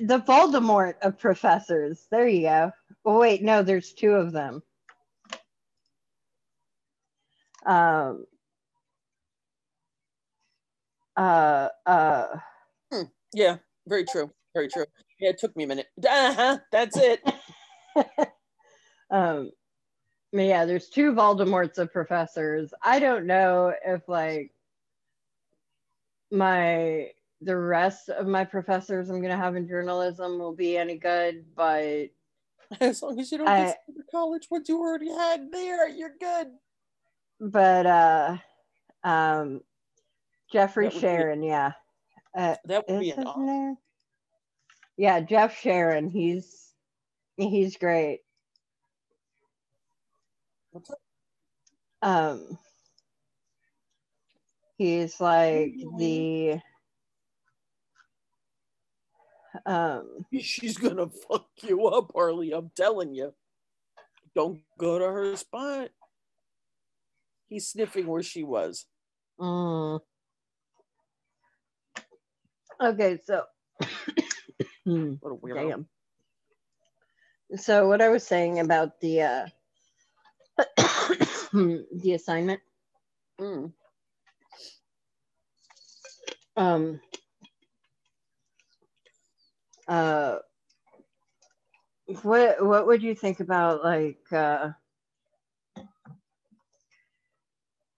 [0.00, 2.06] the Voldemort of professors.
[2.10, 2.72] There you go.
[3.04, 4.62] Oh wait, no, there's two of them.
[7.66, 8.26] Um.
[11.16, 11.68] Uh.
[11.86, 12.26] Uh.
[13.32, 14.30] Yeah, very true.
[14.54, 14.86] Very true.
[15.20, 15.86] Yeah, it took me a minute.
[16.08, 17.20] Uh-huh, that's it.
[19.10, 19.50] um.
[20.32, 22.74] Yeah, there's two Voldemorts of professors.
[22.82, 24.52] I don't know if like
[26.30, 27.10] my
[27.40, 32.08] the rest of my professors I'm gonna have in journalism will be any good, but
[32.80, 36.14] As long as you don't I- get to college, what you already had there, you're
[36.20, 36.48] good.
[37.40, 38.36] but uh
[39.04, 39.62] um
[40.52, 41.72] Jeffrey would be- Sharon, yeah.
[42.36, 43.74] Uh That would be an honor.
[44.98, 46.10] Yeah, Jeff Sharon.
[46.10, 46.74] He's
[47.36, 48.20] he's great.
[52.02, 52.58] Um
[54.76, 56.60] he's like the
[59.66, 62.52] um She's gonna fuck you up, Harley.
[62.52, 63.34] I'm telling you.
[64.34, 65.88] Don't go to her spot.
[67.48, 68.86] He's sniffing where she was.
[69.40, 70.00] mm.
[72.80, 73.44] okay so.
[74.84, 75.68] What a weirdo.
[75.68, 75.88] Damn.
[77.58, 79.46] So what I was saying about the uh
[81.52, 82.60] the assignment,
[83.40, 83.72] Mm.
[86.56, 87.00] um
[89.88, 90.38] uh
[92.22, 94.70] what what would you think about like uh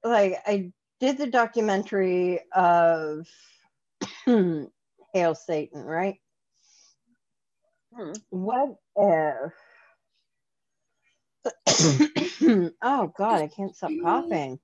[0.05, 3.29] like I did the documentary of
[4.27, 6.19] Hail Satan, right?
[7.95, 8.13] Hmm.
[8.31, 9.53] What if
[12.83, 14.59] oh god, I can't stop coughing.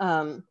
[0.00, 0.44] Um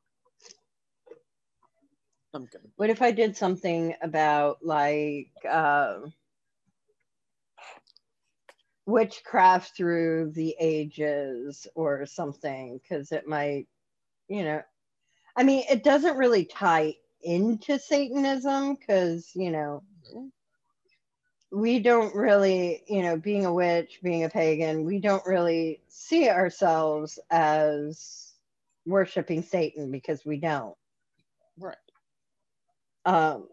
[2.34, 2.62] I'm good.
[2.78, 6.14] what if I did something about like um
[8.86, 12.80] witchcraft through the ages or something?
[12.82, 13.68] Because it might,
[14.28, 14.62] you know,
[15.36, 19.84] I mean, it doesn't really tie into Satanism because, you know,
[21.52, 26.30] we don't really, you know, being a witch, being a pagan, we don't really see
[26.30, 28.34] ourselves as
[28.86, 30.76] worshiping Satan because we don't.
[31.58, 31.76] Right.
[33.06, 33.48] Um,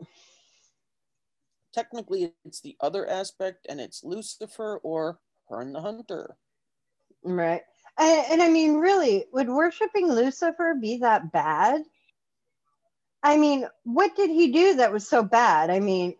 [1.78, 6.36] Technically, it's the other aspect, and it's Lucifer or Herne the Hunter.
[7.22, 7.62] Right.
[7.98, 11.82] And, and I mean, really, would worshiping Lucifer be that bad?
[13.22, 15.70] I mean, what did he do that was so bad?
[15.70, 16.16] I mean,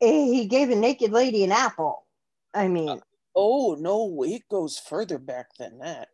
[0.00, 2.04] he gave a naked lady an apple.
[2.54, 3.00] I mean,
[3.34, 6.08] Oh no, it goes further back than that.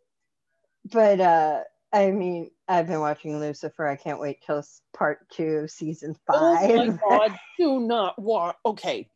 [0.90, 1.60] but uh
[1.94, 3.86] I mean, I've been watching Lucifer.
[3.86, 4.64] I can't wait till
[4.96, 6.74] part two, season Oh five.
[6.74, 8.56] my god, do not watch.
[8.64, 9.08] Okay,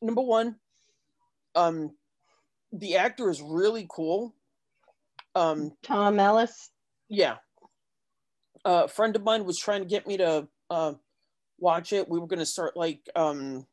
[0.00, 0.54] number one,
[1.56, 1.90] um,
[2.72, 4.32] the actor is really cool.
[5.34, 6.70] Um, Tom Ellis.
[7.08, 7.38] yeah,
[8.64, 10.94] a friend of mine was trying to get me to uh,
[11.58, 12.08] watch it.
[12.08, 13.66] We were gonna start like um,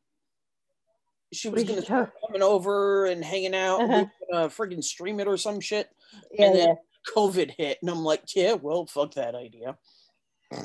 [1.32, 3.80] she was gonna start coming over and hanging out.
[3.82, 4.04] Uh-huh.
[4.30, 5.88] gonna friggin' stream it or some shit.
[6.32, 6.74] Yeah, and then yeah.
[7.14, 9.76] COVID hit, and I'm like, yeah, well, fuck that idea.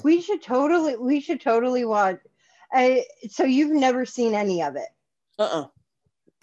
[0.04, 2.20] We should totally, we should totally watch.
[2.72, 4.88] I, so you've never seen any of it.
[5.38, 5.68] Uh-uh.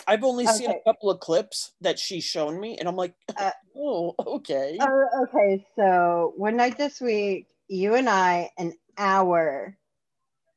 [0.06, 3.50] I've only seen a couple of clips that she's shown me, and I'm like, Uh,
[3.76, 4.76] oh, okay.
[4.80, 5.64] Oh, okay.
[5.76, 9.76] So one night this week, you and I, an hour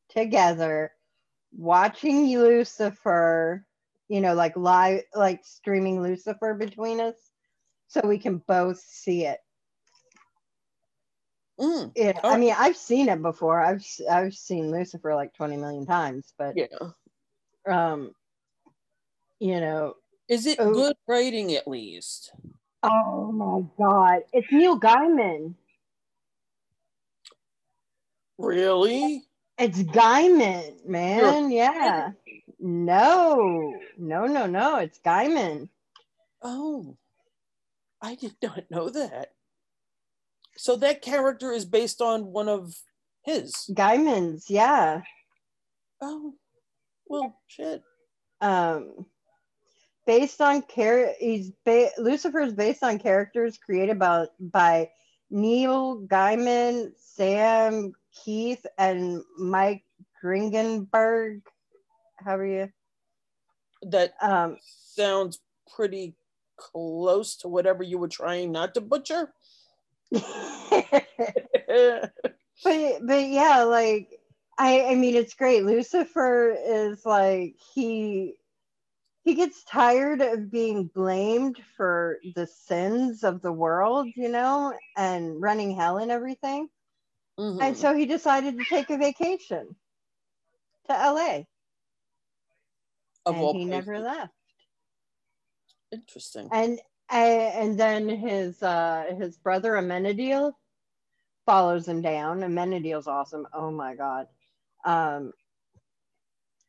[0.09, 0.91] together,
[1.57, 3.65] watching Lucifer.
[4.09, 7.15] You know, like live, like streaming Lucifer between us,
[7.87, 9.39] so we can both see it.
[11.59, 13.61] Mm, It, I mean, I've seen it before.
[13.61, 16.65] I've I've seen Lucifer like twenty million times, but yeah.
[17.67, 18.13] um,
[19.39, 19.95] you know.
[20.27, 20.73] Is it Oh.
[20.73, 22.33] good writing at least?
[22.83, 24.23] Oh my God.
[24.33, 25.55] It's Neil Gaiman.
[28.37, 29.23] Really?
[29.57, 31.51] It's Gaiman, man.
[31.51, 32.11] Yeah.
[32.59, 34.77] No, no, no, no.
[34.77, 35.69] It's Gaiman.
[36.41, 36.97] Oh,
[38.01, 39.33] I did not know that.
[40.57, 42.73] So that character is based on one of
[43.23, 43.53] his.
[43.71, 45.01] Gaiman's, yeah.
[46.01, 46.33] Oh,
[47.07, 47.81] well, shit.
[48.41, 49.05] Um,
[50.05, 54.89] based on char- he's ba- Lucifer is based on characters created by by
[55.29, 59.83] Neil Gaiman, Sam Kieth, and Mike
[60.23, 61.41] Gringenberg.
[62.17, 62.69] How are you?
[63.81, 65.39] That Um, sounds
[65.75, 66.15] pretty
[66.57, 69.33] close to whatever you were trying not to butcher.
[70.11, 71.01] but
[72.63, 74.19] but yeah, like
[74.57, 75.63] I I mean it's great.
[75.65, 78.35] Lucifer is like he
[79.23, 85.41] he gets tired of being blamed for the sins of the world, you know, and
[85.41, 86.67] running hell and everything.
[87.39, 87.61] Mhm.
[87.61, 89.75] And so he decided to take a vacation
[90.89, 91.43] to LA.
[93.25, 94.33] of and he never left.
[95.91, 96.49] Interesting.
[96.51, 96.79] And
[97.09, 100.53] and then his uh his brother Amenadiel
[101.45, 102.41] follows him down.
[102.41, 103.47] Amenadiel's awesome.
[103.53, 104.27] Oh my god.
[104.85, 105.33] Um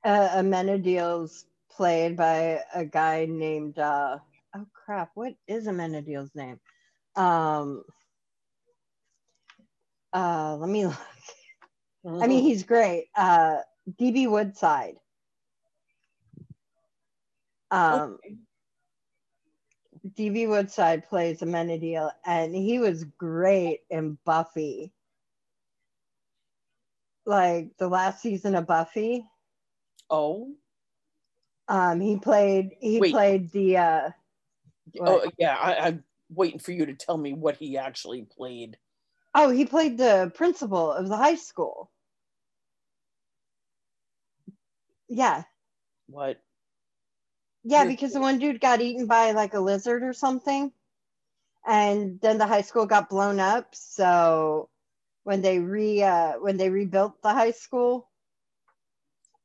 [0.05, 4.19] uh, Amenadiel's played by a guy named uh
[4.57, 6.61] oh crap, what is Amenadiel's name?
[7.17, 7.85] Um
[10.15, 10.97] uh let me look.
[12.07, 13.09] I mean he's great.
[13.17, 13.59] Uh
[14.01, 14.97] DB Woodside.
[17.71, 18.37] Um Okay.
[20.17, 24.93] DB Woodside plays Amenadiel, and he was great in Buffy.
[27.27, 29.25] Like the last season of Buffy,
[30.11, 30.53] oh,
[31.69, 33.13] um, he played he Wait.
[33.13, 34.11] played the uh,
[35.01, 35.57] oh, yeah.
[35.59, 38.77] I, I'm waiting for you to tell me what he actually played.
[39.35, 41.91] Oh he played the principal of the high school.
[45.09, 45.43] Yeah,
[46.09, 46.41] What?
[47.63, 50.73] yeah, You're because the one dude got eaten by like a lizard or something,
[51.67, 53.75] and then the high school got blown up.
[53.75, 54.71] So
[55.25, 58.09] when they re uh, when they rebuilt the high school,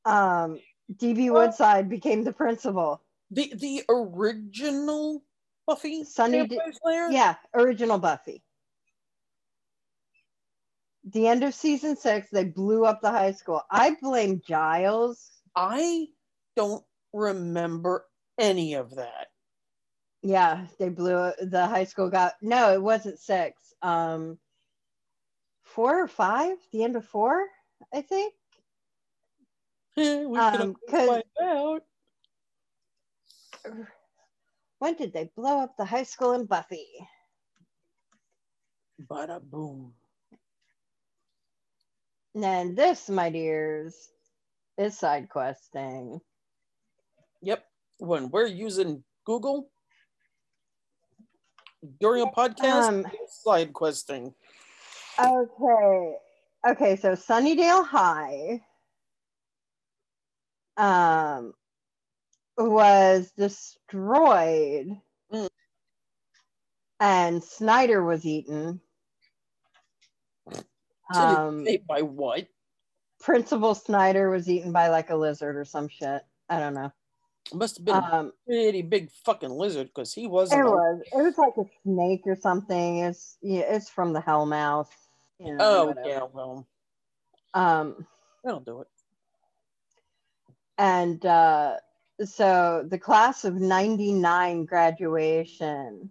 [0.06, 0.60] um,
[0.94, 3.02] DB Well- Woodside became the principal.
[3.32, 5.24] The the original
[5.68, 6.48] Buffy Sunny
[6.82, 7.10] Slayer?
[7.12, 8.44] Yeah, original Buffy.
[11.14, 13.62] The end of season six, they blew up the high school.
[13.72, 15.30] I blame Giles.
[15.56, 16.08] I
[16.56, 18.06] don't remember
[18.40, 19.28] any of that.
[20.22, 22.10] Yeah, they blew the high school.
[22.10, 23.74] Got no, it wasn't six.
[23.82, 24.38] Um,
[25.64, 26.58] four or five.
[26.72, 27.46] The end of four,
[27.94, 28.34] I think.
[29.98, 31.84] Eh, we Um, find out.
[34.80, 36.88] When did they blow up the high school in Buffy?
[39.02, 39.94] Bada boom.
[42.40, 43.94] And then this, my dears,
[44.78, 46.22] is side questing.
[47.42, 47.66] Yep.
[47.98, 49.70] When we're using Google
[52.00, 54.34] during a podcast, Um, slide questing.
[55.22, 56.16] Okay.
[56.66, 58.62] Okay, so Sunnydale High
[60.78, 61.54] um
[62.58, 64.98] was destroyed
[65.34, 65.50] Mm.
[67.02, 68.80] and Snyder was eaten.
[71.14, 72.48] Um by what?
[73.20, 76.22] Principal Snyder was eaten by like a lizard or some shit.
[76.50, 76.92] I don't know.
[77.52, 81.02] It must have been a Um pretty big fucking lizard because he was it was
[81.12, 83.00] it was like a snake or something.
[83.00, 84.90] It's yeah, it's from the Hellmouth.
[85.40, 86.08] You know, Oh whatever.
[86.10, 86.68] yeah, well,
[87.54, 88.06] Um
[88.44, 88.88] that'll do it.
[90.78, 91.78] and uh,
[92.24, 96.10] so the class of 99 graduation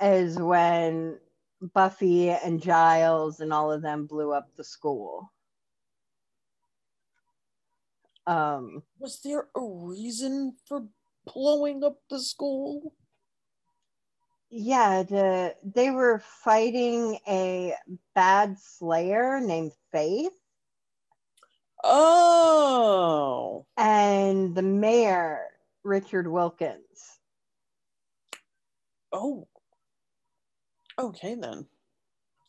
[0.00, 1.18] is when
[1.60, 5.30] buffy and giles and all of them blew up the school
[8.26, 10.86] um, Was there a reason for
[11.26, 12.94] blowing up the school?
[14.52, 17.74] yeah the, they were fighting a
[18.14, 20.32] bad slayer named faith
[21.82, 25.46] Oh, and the mayor
[25.84, 27.20] richard wilkins
[29.12, 29.46] oh.
[31.00, 31.66] Okay then.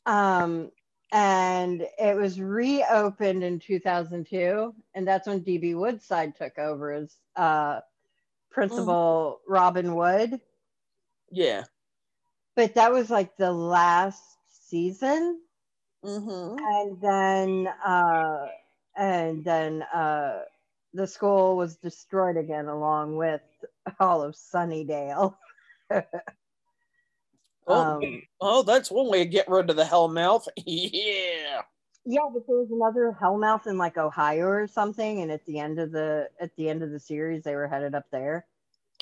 [0.06, 0.72] Um,
[1.12, 7.82] and it was reopened in 2002, and that's when DB Woodside took over as uh,
[8.52, 10.40] principal Robin Wood.
[11.32, 11.64] Yeah.
[12.56, 14.24] But that was like the last
[14.70, 15.42] season,
[16.04, 16.56] Mm-hmm.
[16.58, 18.48] and then uh,
[18.98, 20.40] and then uh,
[20.94, 23.42] the school was destroyed again, along with
[24.00, 25.36] all of Sunnydale.
[27.68, 30.48] Oh, Um, oh, that's one way to get rid of the Hellmouth.
[30.66, 31.62] yeah.
[32.04, 35.80] Yeah, but there was another Hellmouth in like Ohio or something, and at the end
[35.80, 38.48] of the at the end of the series, they were headed up there.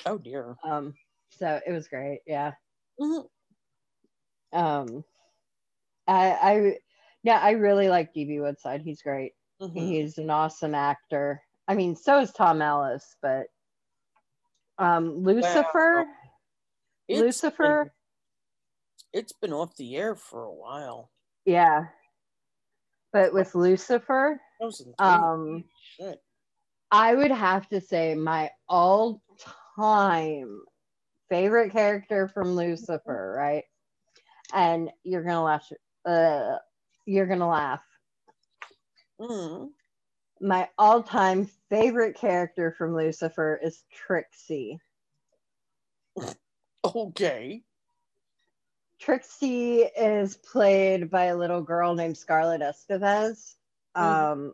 [0.04, 0.56] Oh dear.
[0.62, 0.94] Um,
[1.30, 2.20] so it was great.
[2.26, 2.52] Yeah.
[3.00, 3.26] Mhm.
[4.52, 5.04] Um,
[6.06, 6.78] I I
[7.22, 8.82] yeah, I really like DB Woodside.
[8.82, 9.32] He's great.
[9.62, 9.76] Mhm.
[9.76, 11.42] He's an awesome actor.
[11.68, 13.46] I mean, so is Tom Ellis, but
[14.78, 16.06] um, Lucifer,
[17.08, 17.92] It's Lucifer,
[19.12, 21.10] it's been off the air for a while.
[21.44, 21.86] yeah.
[23.12, 24.40] But with Lucifer,
[25.00, 25.64] um,
[25.96, 26.22] Shit.
[26.92, 30.60] I would have to say my all-time
[31.28, 33.64] favorite character from Lucifer, right?
[34.52, 35.72] And you're gonna laugh.
[36.04, 36.58] Uh,
[37.04, 37.82] you're gonna laugh.
[39.20, 39.70] Mm.
[40.40, 44.78] My all-time favorite character from Lucifer is Trixie.
[46.82, 47.62] Okay.
[49.00, 53.54] Trixie is played by a little girl named Scarlett Estevez.
[53.96, 54.02] Mhm.
[54.02, 54.52] Um,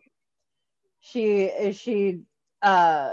[1.01, 2.23] she is she
[2.63, 3.13] uh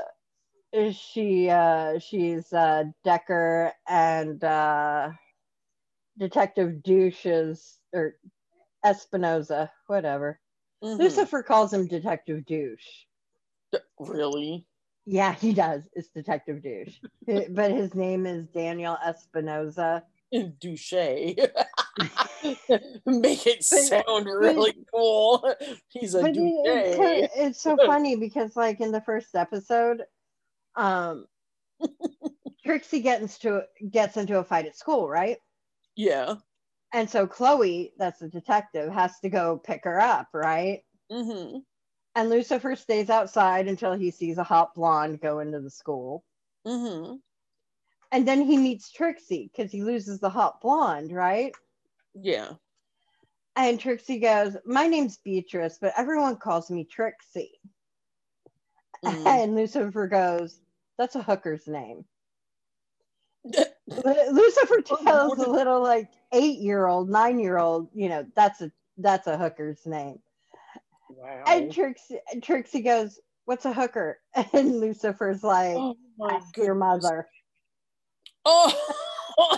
[0.72, 5.10] is she uh she's uh Decker and uh
[6.18, 8.16] Detective Douche's or
[8.86, 10.40] Espinoza, whatever.
[10.84, 11.00] Mhm.
[11.00, 13.06] Lucifer calls him Detective Douche.
[14.00, 14.68] Really?
[15.06, 15.84] Yeah, he does.
[15.94, 17.00] It's Detective Douche.
[17.50, 20.04] but his name is Daniel Espinoza.
[20.60, 20.94] Douche.
[23.06, 25.54] Make it sound really cool.
[25.90, 27.30] He's a but it- it's, so, douche.
[27.36, 30.04] it's so funny because like in the first episode
[30.76, 31.26] um
[32.66, 35.38] trixie gets into gets into a fight at school right
[35.96, 36.36] Yeah.
[36.94, 40.82] and so chloe that's the detective has to go pick her up right
[41.12, 41.58] Mm-hmm.
[42.16, 46.24] and lucifer stays outside until he sees a hot blonde go into the school
[46.66, 47.16] hmm
[48.14, 51.54] and then he meets trixie because he loses the hot blonde right
[52.14, 52.52] Yeah.
[53.58, 57.60] and trixie goes my name's beatrice but everyone calls me trixie
[59.04, 59.26] Mm.
[59.28, 60.62] and lucifer goes
[60.98, 62.06] that's a hooker's name
[63.88, 68.72] Lucifer tells a little like eight year old, nine year old, you know, that's a
[68.98, 70.20] that's a hooker's name.
[71.10, 71.44] wow.
[71.48, 74.20] And Trixie Trixie goes, What's a hooker?
[74.54, 77.28] And Lucifer's like, oh my Ask your mother.
[78.46, 78.96] Oh.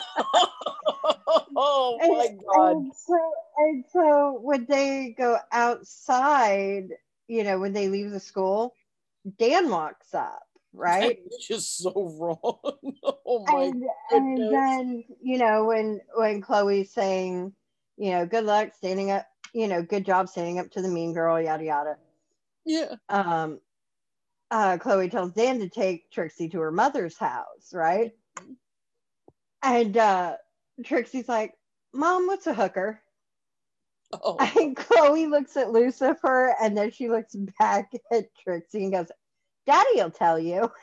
[1.55, 2.71] oh my And, god.
[2.71, 6.89] and so and so when they go outside,
[7.27, 8.73] you know, when they leave the school,
[9.37, 11.19] Dan walks up, right?
[11.31, 12.77] That's just so wrong.
[13.27, 17.53] Oh my and and then you know when when chloe's saying
[17.97, 21.13] you know good luck standing up you know good job standing up to the mean
[21.13, 21.97] girl yada yada
[22.65, 22.95] yeah.
[23.09, 23.59] um
[24.51, 28.11] uh chloe tells dan to take trixie to her mother's house right
[29.65, 30.35] and uh
[30.85, 31.53] trixie's like
[31.93, 32.99] mom what's a hooker
[34.13, 34.37] Oh.
[34.57, 39.11] and chloe looks at lucifer and then she looks back at trixie and goes
[39.65, 40.71] daddy will tell you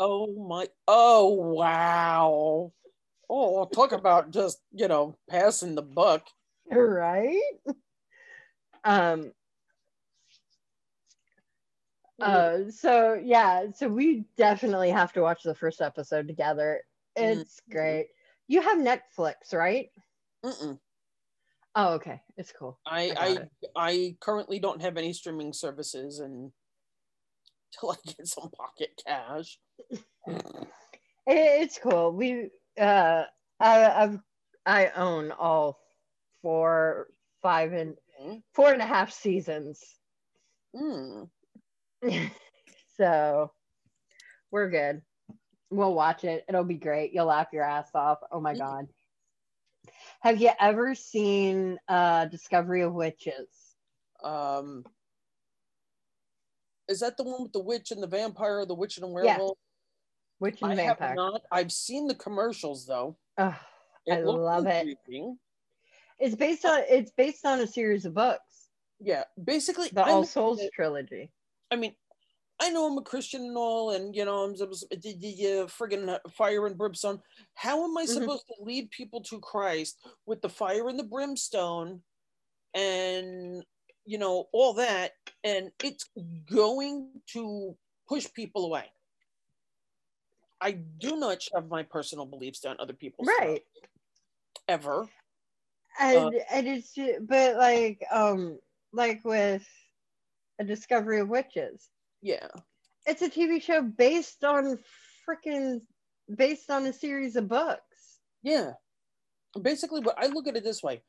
[0.00, 2.72] Oh my oh wow.
[3.28, 6.28] Oh, talk about just, you know, passing the buck.
[6.70, 7.40] right
[8.84, 9.32] um
[12.20, 16.82] uh so yeah so we definitely have to watch the first episode together
[17.18, 17.72] it's Mhm.
[17.72, 18.06] great
[18.46, 19.90] you have netflix right
[20.44, 20.78] Mm-mm.
[21.74, 23.50] oh okay it's cool I I it.
[23.76, 26.52] I currently don't have any streaming services and
[27.74, 29.58] until I get some pocket cash.
[31.30, 32.48] It's cool we
[32.80, 33.24] uh
[33.60, 34.18] I, i've
[34.64, 35.78] i own all
[36.40, 37.08] four
[37.42, 38.42] five and Mhm.
[38.54, 39.82] four and a half seasons
[40.74, 41.28] Mm.
[42.96, 43.52] so
[44.50, 45.02] we're good.
[45.70, 46.44] We'll watch it.
[46.48, 47.12] It'll be great.
[47.12, 48.18] You'll laugh your ass off.
[48.32, 48.88] Oh my god.
[50.20, 53.48] Have you ever seen uh Discovery of Witches?
[54.22, 54.84] Um
[56.88, 59.36] is that the one with the witch and the vampire the witch and the Yeah.
[59.36, 59.58] werewolf?
[60.40, 61.14] Witch I and have Vampire.
[61.16, 61.42] not.
[61.50, 63.16] I've seen the commercials though.
[63.36, 63.54] Ugh,
[64.10, 64.96] I love it.
[66.18, 68.70] It's based on it's based on a series of books.
[69.00, 71.30] Yeah, basically, The I'm All Souls trilogy.
[71.70, 71.94] I mean,
[72.60, 75.66] I know I'm a Christian and all, and you know I'm supposed the, the uh,
[75.66, 77.20] friggin' fire and brimstone.
[77.54, 78.08] How am I Mhm.
[78.14, 82.02] supposed to lead people to Christ with the fire and the brimstone,
[82.74, 83.64] and
[84.04, 85.12] you know all that,
[85.44, 86.10] and it's
[86.50, 87.76] going to
[88.08, 88.90] push people away.
[90.60, 93.62] I do not shove my personal beliefs down other people's Right.
[93.62, 93.64] throats,
[94.66, 95.08] ever.
[96.00, 98.58] And and it's but like um
[98.92, 99.64] like with
[100.58, 101.88] a Discovery of Witches.
[102.22, 102.48] Yeah.
[103.06, 104.78] It's a TV show based on
[105.28, 105.80] freaking
[106.34, 108.18] based on a series of books.
[108.42, 108.72] Yeah.
[109.60, 111.02] Basically, what I look at it this way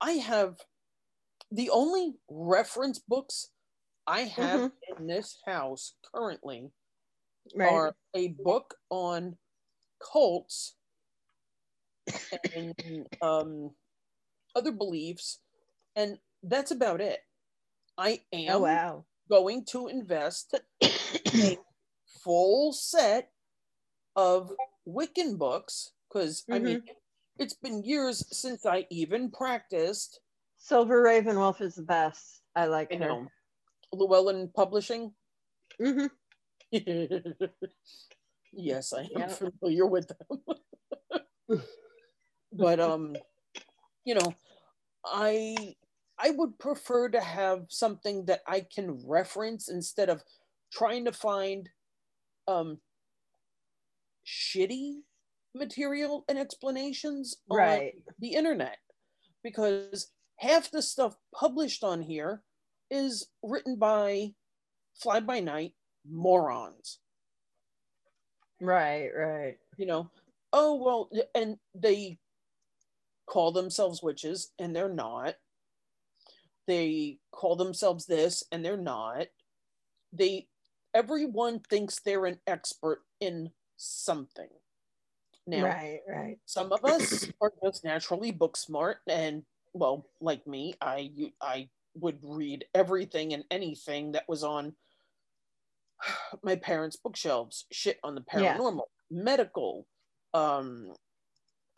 [0.00, 0.56] I have
[1.50, 3.48] the only reference books
[4.06, 5.02] I have mm-hmm.
[5.02, 6.70] in this house currently
[7.54, 7.72] right.
[7.72, 9.36] are a book on
[10.12, 10.74] cults
[12.54, 13.70] and um,
[14.54, 15.40] other beliefs,
[15.96, 17.20] and that's about it.
[17.98, 19.04] I oh, am oh, wow.
[19.28, 21.58] Going to invest a
[22.24, 23.30] full set
[24.14, 24.52] of
[24.88, 26.54] Wiccan books because mm-hmm.
[26.54, 27.42] I mean mm-hmm.
[27.42, 30.20] it's been years since I even practiced.
[30.58, 32.42] Silver Ravenwolf is the best.
[32.54, 33.08] I like I her.
[33.08, 33.26] Know.
[33.92, 35.12] Llewellyn Publishing.
[35.80, 36.06] Mm-hmm.
[38.52, 40.40] yes, I am familiar with them.
[42.52, 43.16] but um,
[44.04, 44.34] you know,
[45.04, 45.76] I
[46.18, 50.22] I would prefer to have something that I can reference instead of
[50.72, 51.68] trying to find
[52.48, 52.78] um
[54.26, 55.00] shitty
[55.54, 57.94] material and explanations right.
[57.94, 58.78] on the internet
[59.42, 62.42] because half the stuff published on here
[62.90, 64.32] is written by
[64.94, 65.72] fly by night
[66.08, 66.98] morons.
[68.60, 69.56] Right, right.
[69.76, 70.10] You know,
[70.52, 72.18] oh, well, and they
[73.26, 75.34] call themselves witches and they're not.
[76.66, 79.26] They call themselves this and they're not.
[80.12, 80.48] They,
[80.94, 84.48] everyone thinks they're an expert in something.
[85.46, 86.38] Now, right, right.
[86.46, 89.44] Some of us are just naturally book smart, and
[89.74, 91.10] well, like me, I
[91.40, 94.74] I would read everything and anything that was on
[96.42, 97.66] my parents' bookshelves.
[97.70, 99.22] Shit on the paranormal, yeah.
[99.22, 99.86] medical,
[100.34, 100.92] um,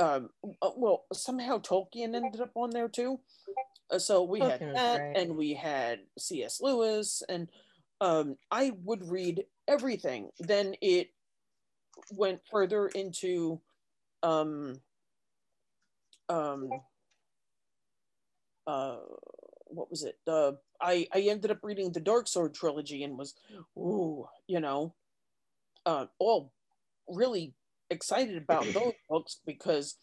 [0.00, 0.30] um,
[0.62, 3.20] uh, well, somehow Tolkien ended up on there too.
[3.90, 5.16] Uh, so we had that, great.
[5.16, 6.60] and we had C.S.
[6.60, 7.48] Lewis, and
[8.00, 10.30] um, I would read everything.
[10.38, 11.10] Then it
[12.12, 13.60] went further into
[14.22, 14.80] um,
[16.28, 16.70] um,
[18.66, 18.96] uh,
[19.66, 20.18] what was it?
[20.26, 23.34] Uh, I I ended up reading the Dark Sword trilogy and was,
[23.76, 24.94] ooh, you know,
[25.86, 26.52] uh, all
[27.08, 27.54] really
[27.90, 29.96] excited about those books because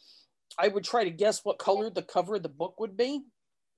[0.58, 3.22] I would try to guess what color the cover of the book would be.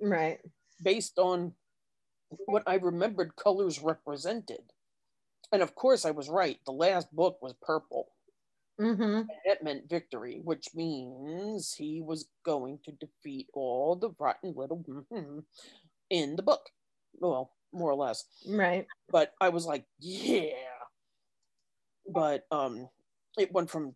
[0.02, 0.40] Right.
[0.84, 1.54] Based on
[2.46, 4.62] what I remembered colors represented.
[5.52, 6.60] And of course, I was right.
[6.66, 8.10] The last book was purple.
[8.80, 9.22] Mm-hmm.
[9.46, 14.84] That meant victory, which means he was going to defeat all the rotten little
[16.10, 16.70] in the book.
[17.20, 18.26] Well, more or less.
[18.48, 18.86] Right.
[19.10, 20.52] But I was like, yeah.
[22.08, 22.88] But um
[23.38, 23.96] it went from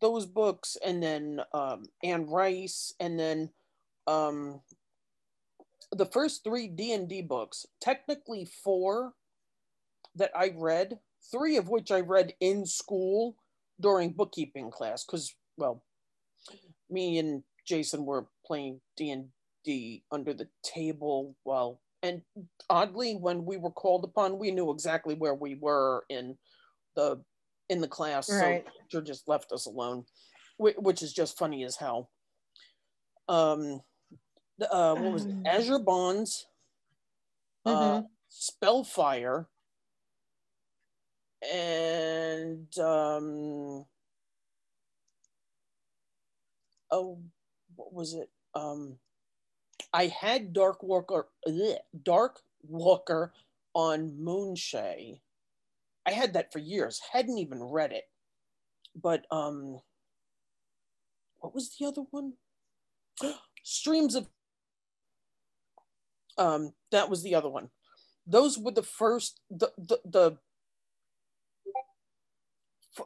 [0.00, 3.50] those books and then um Anne Rice and then
[4.06, 4.60] um
[5.92, 9.14] the first three D&D books, technically four
[10.14, 10.98] that I read,
[11.30, 13.36] three of which I read in school
[13.80, 15.82] during bookkeeping class cuz well,
[16.90, 22.22] me and Jason were playing D&D under the table while and
[22.70, 26.36] oddly when we were called upon we knew exactly where we were in
[26.94, 27.22] the
[27.68, 28.64] in the class right.
[28.64, 30.04] so teacher just left us alone
[30.58, 32.10] which is just funny as hell
[33.28, 33.80] um
[34.60, 35.32] uh what was it?
[35.32, 35.42] Um.
[35.46, 36.46] azure bonds
[37.64, 38.06] uh mm-hmm.
[38.28, 39.48] spellfire
[41.52, 43.84] and um
[46.90, 47.18] oh
[47.74, 48.98] what was it um
[49.92, 53.32] i had dark walker bleh, dark walker
[53.74, 55.20] on moonshae
[56.06, 58.04] I had that for years, hadn't even read it.
[58.94, 59.80] But um
[61.40, 62.34] what was the other one?
[63.62, 64.28] Streams of
[66.38, 67.70] um that was the other one.
[68.26, 70.38] Those were the first the the, the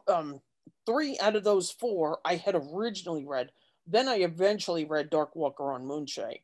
[0.07, 0.41] um
[0.85, 3.51] three out of those four I had originally read.
[3.87, 6.41] Then I eventually read Dark Walker on Moonshae.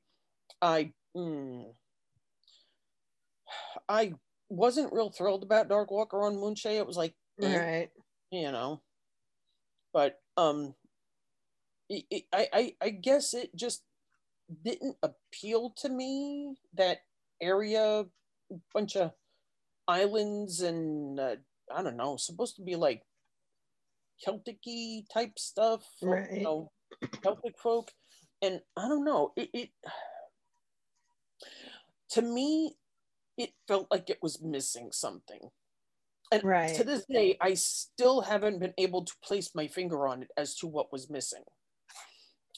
[0.62, 1.66] I mm,
[3.88, 4.14] I
[4.50, 6.78] wasn't real thrilled about Dark Walker on Moonshae.
[6.78, 7.90] It was like, eh, right,
[8.32, 8.82] you know,
[9.94, 10.74] but um,
[11.90, 13.84] it, it, I, I I guess it just
[14.64, 17.00] didn't appeal to me that
[17.41, 18.06] area,
[18.74, 19.12] bunch of
[19.88, 21.36] islands and uh,
[21.74, 23.04] I don't know, supposed to be like
[24.24, 24.60] Celtic
[25.14, 26.32] type stuff, right.
[26.32, 26.72] you know,
[27.22, 27.91] Celtic folk,
[28.41, 29.70] and I don't know, it, it
[32.12, 32.76] to me
[33.38, 35.39] it felt like it was missing something.
[36.32, 36.76] And right.
[36.76, 40.56] to this day, I still haven't been able to place my finger on it as
[40.56, 41.43] to what was missing.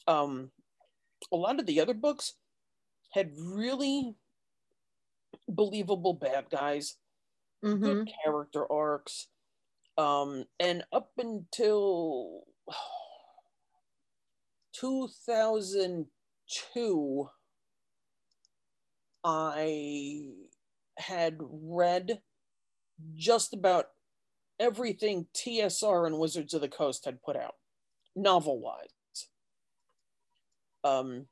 [0.07, 0.49] Um,
[1.31, 2.33] a lot of the other books
[3.11, 4.15] had really
[5.47, 6.97] believable bad guys.
[7.63, 7.81] Mhm.
[7.81, 9.27] good character arcs.
[9.97, 12.45] Um, and up until
[14.73, 17.29] 2002,
[19.23, 20.29] I
[20.97, 22.21] had read
[23.15, 23.87] just about
[24.59, 27.55] everything TSR and Wizards of the Coast had put out,
[28.15, 28.89] novel wise.
[30.83, 31.27] Um,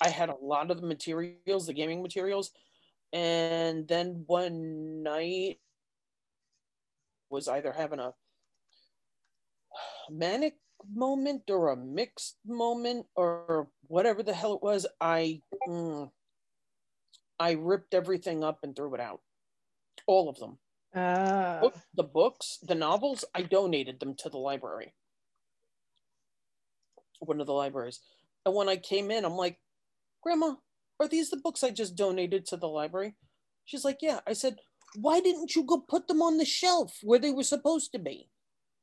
[0.00, 2.52] I had a lot of the materials, the gaming materials,
[3.12, 5.58] and then one night
[7.30, 8.14] was either having a
[10.10, 10.54] manic
[10.88, 14.86] moment or a mixed moment or whatever the hell it was.
[15.00, 16.10] I mm,
[17.38, 19.20] I ripped everything up and threw it out,
[20.06, 20.58] all of them.
[21.60, 24.94] Book- the books, the novels, I donated them to the library.
[27.20, 28.00] One of the libraries.
[28.48, 29.58] And when I came in, I'm like,
[30.22, 30.54] Grandma,
[30.98, 33.14] are these the books I just donated to the library?
[33.66, 34.20] She's like, Yeah.
[34.26, 34.56] I said,
[34.96, 38.30] Why didn't you go put them on the shelf where they were supposed to be?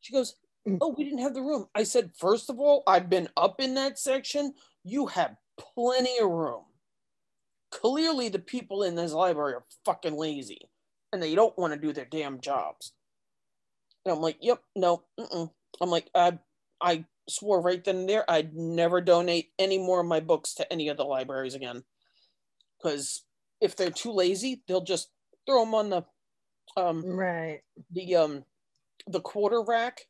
[0.02, 0.36] She goes,
[0.68, 0.78] Mm.
[0.82, 1.66] Oh, we didn't have the room.
[1.74, 4.54] I said, First of all, I've been up in that section.
[4.84, 6.66] You have plenty of room.
[7.72, 10.70] Clearly, the people in this library are fucking lazy
[11.12, 12.94] and they don't want to do their damn jobs.
[14.06, 15.50] And I'm like, yep, no, mm-mm.
[15.82, 16.38] I'm like, I,
[16.80, 20.72] I swore right then and there I'd never donate any more of my books to
[20.74, 21.84] any of the libraries again,
[22.78, 23.26] because
[23.62, 25.12] if they're too lazy, they'll just
[25.48, 26.04] throw them on the,
[26.78, 27.64] um, Right.
[27.92, 28.46] the um,
[29.08, 30.08] the quarter rack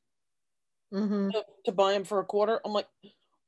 [0.91, 2.59] hmm to, to buy them for a quarter.
[2.63, 2.87] I'm like,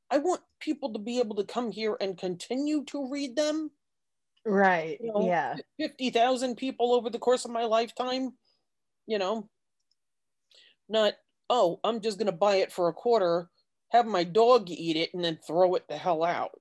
[0.09, 3.71] I want people to be able to come here and continue to read them.
[4.45, 4.99] Right.
[4.99, 5.57] You know, Yeah.
[5.79, 8.37] 50,000 people over the course of my lifetime,
[9.07, 9.49] you know,
[10.89, 11.13] not,
[11.49, 13.49] oh, I'm just going to buy it for a quarter,
[13.89, 16.59] have my dog eat it, and then throw it the hell out.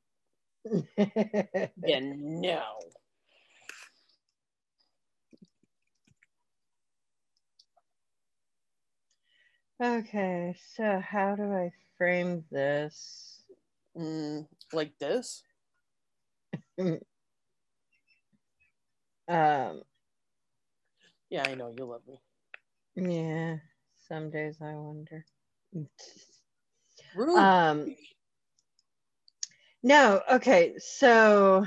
[1.85, 2.63] Yeah, no.
[9.83, 10.57] okay.
[10.77, 13.43] So how do I frame this?
[13.97, 15.43] Mm, like this?
[19.29, 19.83] Um.
[21.31, 21.75] Yeah, I know.
[21.77, 22.21] You love me.
[22.97, 23.59] Yeah.
[24.09, 25.25] Some days I wonder.
[27.17, 27.39] Rude.
[27.39, 27.97] Um.
[29.83, 30.21] No.
[30.31, 30.75] Okay.
[30.79, 31.67] So.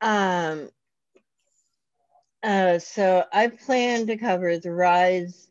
[0.00, 0.70] Um.
[2.42, 2.78] Uh.
[2.78, 5.48] So I plan to cover the rise.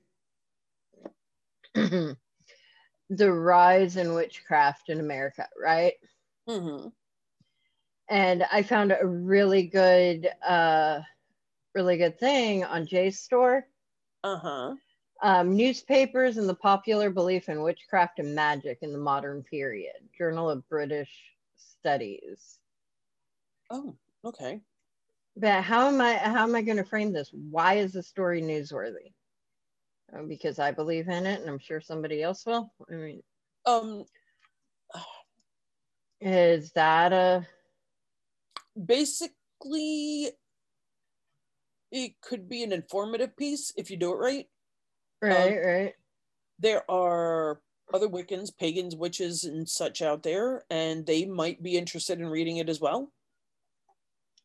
[1.76, 5.94] the rise in witchcraft in America, right?
[6.48, 6.88] Mm-hmm.
[8.10, 11.02] and I found a really good, uh,
[11.76, 13.62] really good thing on JSTOR.
[14.24, 14.74] Uh-huh.
[15.22, 19.96] Um, newspapers and the popular belief in witchcraft and magic in the modern period.
[20.18, 21.12] Journal of British
[21.58, 22.60] Studies.
[23.70, 24.62] Oh, okay.
[25.36, 26.14] But how am I?
[26.14, 27.30] How am I going to frame this?
[27.34, 29.14] Why is the story newsworthy?
[30.14, 32.74] Uh, because I believe in it, and I'm sure somebody else will.
[32.90, 33.22] I mean,
[33.66, 34.06] Um,
[36.22, 37.48] is that a
[38.86, 40.32] basically,
[41.92, 44.48] it could be an informative piece if you do it right.
[45.22, 45.58] Right?
[45.66, 45.94] right.
[46.60, 47.62] there are
[47.94, 52.58] other Wiccans, pagans, witches, and such out there, and they might be interested in reading
[52.58, 53.12] it as well.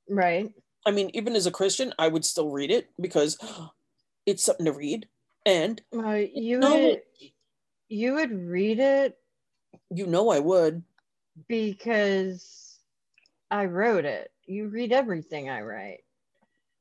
[0.08, 0.50] Right.
[0.86, 3.38] I mean, even as a Christian, I would still read it because
[4.26, 5.08] it's something to read.
[5.46, 6.80] And Uh, you No.
[6.80, 7.02] would
[7.88, 9.18] you would read it
[9.90, 10.82] you know I would.
[11.48, 12.78] because
[13.50, 14.32] I wrote it.
[14.46, 16.00] You read everything I write.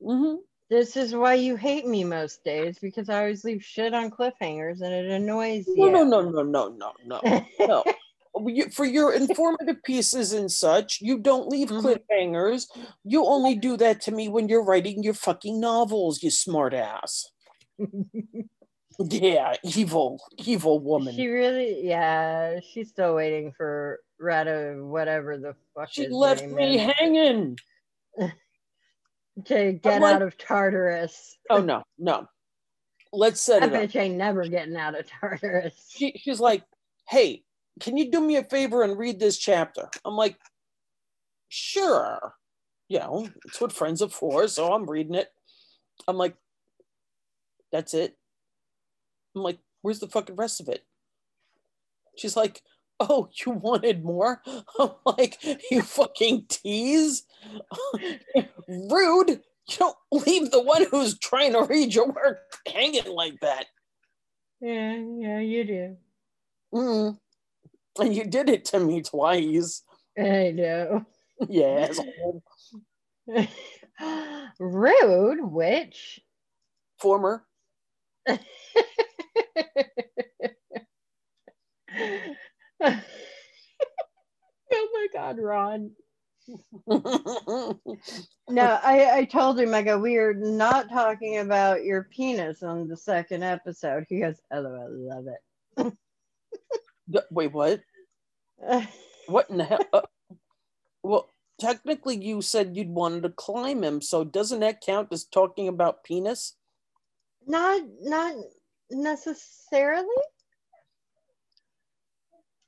[0.02, 0.38] Mm-hmm.
[0.70, 4.82] This is why you hate me most days because I always leave shit on cliffhangers
[4.82, 5.92] and it annoys No, you.
[5.92, 7.22] no, no, no, no, no, no,
[7.60, 7.84] no.
[8.48, 11.82] You- For your informative pieces and such, you don't leave Mhm.
[12.10, 12.66] cliffhangers.
[13.04, 17.30] You only do that to me when you're writing your fucking novels, you smart ass.
[19.00, 21.16] Yeah, evil, evil woman.
[21.16, 26.54] she really, yeah, she's still waiting for Rata, whatever the fuck She his left name
[26.56, 27.58] me is, hanging.
[29.46, 31.38] to get like- out of Tartarus.
[31.50, 32.28] Oh no, no.
[33.12, 33.96] Let's set it up.
[33.96, 35.74] ain't never getting out of Tartarus.
[35.90, 36.64] She, she's like,
[37.08, 37.44] "Hey,
[37.80, 40.38] can you do me a favor and read this chapter?" I'm like,
[41.50, 42.34] "Sure."
[42.90, 45.28] You know, it's what friends are for, so I'm reading it.
[46.08, 46.36] I'm like,
[47.72, 48.18] "That's it."
[49.36, 50.84] I'm like, "Where's the fucking rest of it?"
[52.18, 52.64] She's like,
[53.00, 54.42] "Oh, you wanted more?"
[54.80, 55.38] I'm like,
[55.70, 57.26] "You fucking tease."
[58.68, 59.42] Rude.
[59.68, 63.66] You don't leave the one who's trying to read your work hanging like that.
[64.62, 65.98] Yeah, yeah, you do.
[66.74, 67.18] Mm.
[68.00, 69.84] And you did it to me twice.
[70.18, 71.06] I know.
[71.50, 72.00] Yes.
[74.60, 76.22] Rude, which
[77.00, 77.44] Former.
[78.30, 78.38] oh
[84.72, 85.92] my god, Ron.
[88.50, 92.90] No, I, I told him, I go, we are not talking about your penis on
[92.90, 94.06] the second episode.
[94.10, 95.94] He goes, oh, I love it.
[97.32, 97.82] Wait, what?
[99.28, 99.80] What in the hell?
[99.94, 100.02] Uh,
[101.02, 101.30] well,
[101.60, 106.04] technically, you said you'd wanted to climb him, so doesn't that count as talking about
[106.04, 106.58] penis?
[107.48, 108.36] Not not
[108.92, 110.08] necessarily.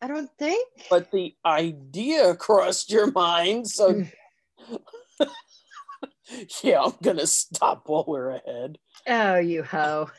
[0.01, 0.67] I don't think.
[0.89, 4.03] But the idea crossed your mind, so
[6.63, 8.77] yeah, I'm gonna stop while we're ahead.
[9.07, 10.09] Oh, you hoe.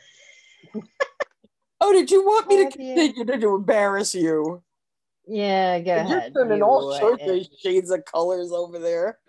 [1.79, 4.63] Oh, did you want me to Oh, continue to, to embarrass you?
[5.27, 6.33] Yeah, go You're ahead.
[6.33, 9.19] turning you all sorts of shades of colors over there.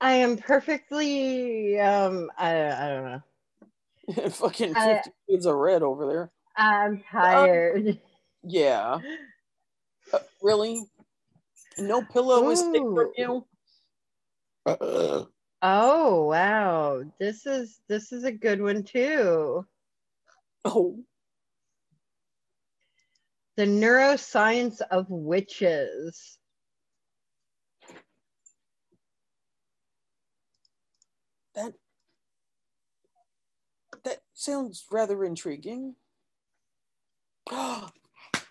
[0.00, 4.28] I am perfectly um I, I don't know.
[4.30, 6.30] Fucking I- 50 shades of red over there.
[6.56, 7.98] I'm tired.
[8.46, 9.00] Yeah.
[10.12, 10.84] Uh, really?
[11.78, 13.14] No pillow is safe from Ooh.
[13.16, 13.46] you?
[14.64, 15.24] Uh,
[15.62, 17.02] Oh wow.
[17.18, 19.66] This is this is a good one too.
[20.64, 20.98] oh,
[23.56, 26.38] The neuroscience of witches.
[31.54, 31.72] that
[34.04, 35.96] that sounds rather intriguing.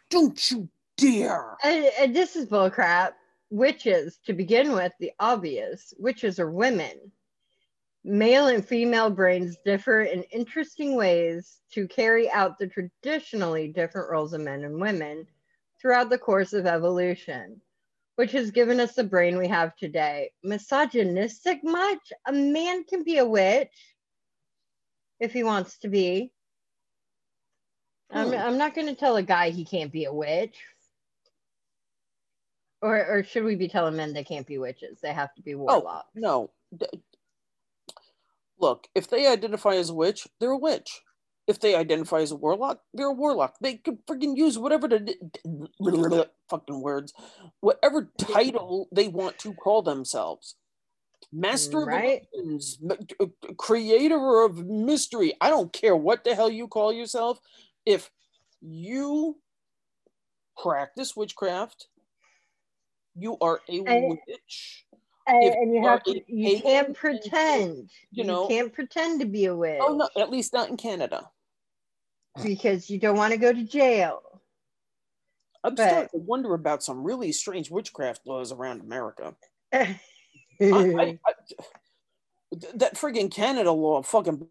[0.09, 1.57] Don't you dare!
[1.63, 3.13] And, and this is bullcrap.
[3.51, 5.93] Witches, to begin with, the obvious.
[5.97, 7.11] Witches are women.
[8.03, 14.33] Male and female brains differ in interesting ways to carry out the traditionally different roles
[14.33, 15.25] of men and women
[15.81, 17.61] throughout the course of evolution,
[18.15, 20.31] which has given us the brain we have today.
[20.43, 22.13] Misogynistic much?
[22.27, 23.95] A man can be a witch
[25.19, 26.31] if he wants to be.
[28.11, 28.31] I'm.
[28.33, 30.57] I'm not going to tell a guy he can't be a witch.
[32.81, 34.99] Or, or should we be telling men they can't be witches?
[35.01, 36.09] They have to be warlocks.
[36.13, 36.51] No.
[36.77, 36.85] D-
[38.59, 41.01] Look, if they identify as a witch, they're a witch.
[41.47, 43.55] If they identify as a warlock, they're a warlock.
[43.59, 45.15] They can freaking use whatever the
[46.49, 47.13] fucking words,
[47.59, 50.55] whatever title they want to call themselves.
[51.33, 52.21] Master Right.
[52.21, 52.79] of illusions,
[53.19, 53.25] uh,
[53.57, 55.33] creator of mystery.
[55.41, 57.39] I don't care what the hell you call yourself.
[57.85, 58.09] If
[58.61, 59.37] you
[60.61, 61.87] practice witchcraft,
[63.15, 64.85] you are a I- witch.
[65.27, 67.89] And, and you you have to, you can't pretend.
[68.11, 70.77] you You, know- can't pretend to be a witch Oh no, at least not in
[70.77, 71.29] Canada.
[72.43, 74.21] because you don't want to go to jail.
[75.63, 79.35] I'm But- starting to wonder about some really strange witchcraft laws around America.
[79.73, 79.99] I.
[80.61, 81.33] I, I,
[82.75, 84.47] that friggin' Canada law fucking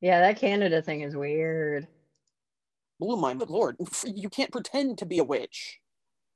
[0.00, 1.86] yeah, that Canada thing is weird.
[3.00, 3.76] blew my lord.
[4.04, 5.78] You can't pretend to be a witch.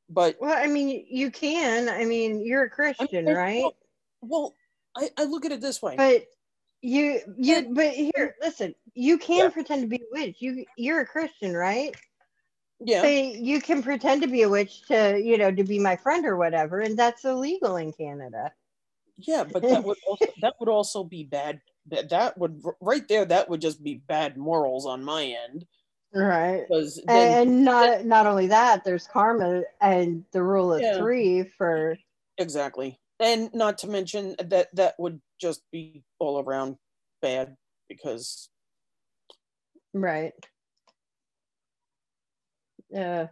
[0.08, 1.88] But Well, I mean, you can.
[1.88, 3.74] I mean, you're a Christian, well, right?
[4.20, 4.54] well,
[4.96, 5.96] I, I look at it this way.
[5.96, 6.26] But
[6.82, 8.74] you, you, but here, listen.
[8.94, 9.50] You can Yeah.
[9.50, 10.36] pretend to be a witch.
[10.40, 11.96] You, you're a Christian, right?
[12.84, 15.96] yeah, So you can pretend to be a witch to, you know, to be my
[15.96, 18.52] friend or whatever, and that's illegal in Canada.
[19.18, 21.60] yeah, but that would also that would also be bad.
[21.86, 23.24] That that would right there.
[23.24, 25.66] That would just be bad morals on my end
[26.14, 26.66] Right.
[26.68, 30.96] because then And not not only that, there's karma and the rule of Yeah.
[30.96, 31.96] three for
[32.38, 36.76] exactly, and not to mention that that would just be all around
[37.20, 37.56] bad
[37.88, 38.50] because
[39.94, 40.34] right.
[42.90, 43.28] Yeah.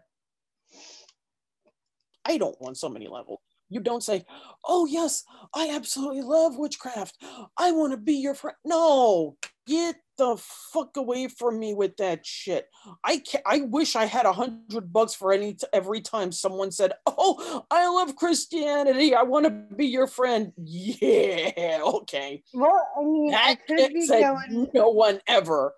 [2.24, 3.40] I don't want so many levels.
[3.70, 4.24] You don't say,
[4.66, 7.16] "Oh yes, I absolutely love witchcraft.
[7.56, 12.26] I want to be your friend." No, get the fuck away from me with that
[12.26, 12.66] shit.
[13.04, 16.72] I can I wish I had a hundred bucks for any t- every time someone
[16.72, 19.14] said, "Oh, I love Christianity.
[19.14, 22.42] I want to be your friend." Yeah, okay.
[22.52, 24.68] Well, I mean, I That could be going.
[24.74, 25.74] no one ever.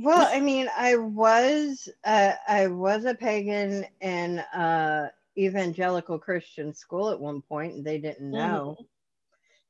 [0.00, 5.08] Well, I mean, I was uh, I was a pagan and uh,
[5.38, 8.76] evangelical Christian school at one point, and they didn't know.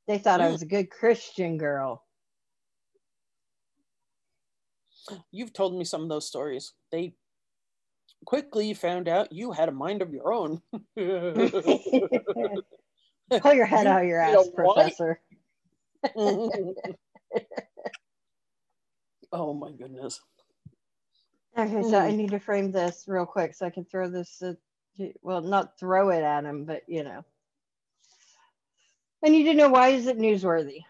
[0.07, 0.51] They thought I Mm.
[0.53, 2.05] was a good Christian girl.
[5.31, 6.73] You've told me some of those stories.
[6.91, 7.15] They
[8.25, 10.61] quickly found out you had a mind of your own.
[10.95, 11.49] Pull
[13.53, 15.21] your head You- out of your you know ass, professor.
[19.31, 20.21] oh my goodness.
[21.57, 22.17] Okay, so I Mm.
[22.17, 24.41] need to frame this real quick so I can throw this.
[24.41, 24.57] At,
[25.21, 27.23] well, not throw it at him, but you know.
[29.23, 30.83] I need to know why is it newsworthy?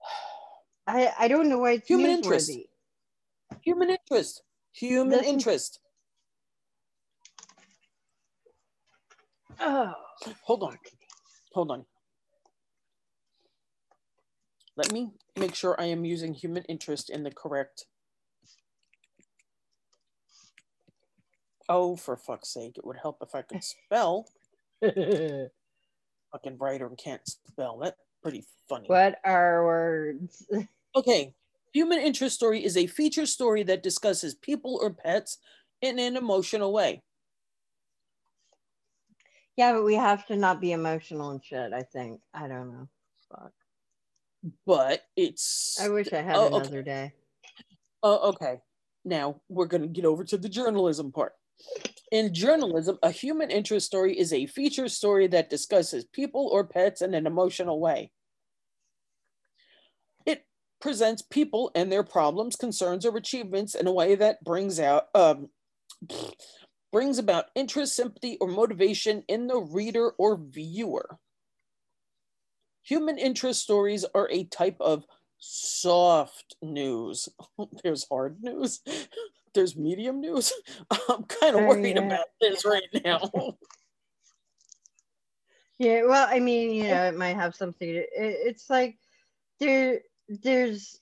[0.86, 2.16] I I don't know why it's Human newsworthy.
[2.24, 2.50] interest.
[3.62, 4.42] Human interest.
[4.72, 5.80] Human Doesn't- interest.
[9.62, 9.92] Oh,
[10.44, 10.78] Hold on.
[11.52, 11.84] Hold on.
[14.76, 17.84] Let me make sure I am using human interest in the correct.
[21.72, 24.26] Oh, for fuck's sake, it would help if I could spell.
[24.82, 27.78] Fucking writer can't spell.
[27.78, 28.88] That's pretty funny.
[28.88, 30.46] what are words?
[30.96, 31.32] Okay.
[31.72, 35.38] Human interest story is a feature story that discusses people or pets
[35.80, 37.00] in an emotional way.
[39.56, 41.72] Yeah, but we have to not be emotional and shit.
[41.72, 42.20] I think.
[42.34, 42.88] I don't know.
[43.28, 43.52] Fuck.
[44.66, 46.56] But it's I wish I had Oh, okay.
[46.56, 47.12] another day.
[48.02, 48.58] Oh, okay.
[49.04, 51.34] Now we're going to get over to the journalism part.
[52.10, 57.02] In journalism, a human interest story is a feature story that discusses people or pets
[57.02, 58.10] in an emotional way.
[60.26, 60.44] It
[60.80, 65.50] presents people and their problems, concerns, or achievements in a way that brings out um,
[66.92, 71.18] brings about interest, sympathy, or motivation in the reader or viewer.
[72.82, 75.04] Human interest stories are a type of
[75.38, 77.28] soft news.
[77.84, 78.80] There's hard news.
[79.54, 80.52] There's medium news.
[81.08, 82.02] I'm kind of Oh, worried yeah.
[82.02, 83.30] about this right now.
[85.80, 87.88] Yeah, well, I mean, you know, it might have something.
[87.88, 88.98] To, it, it's like
[89.60, 91.00] there, there's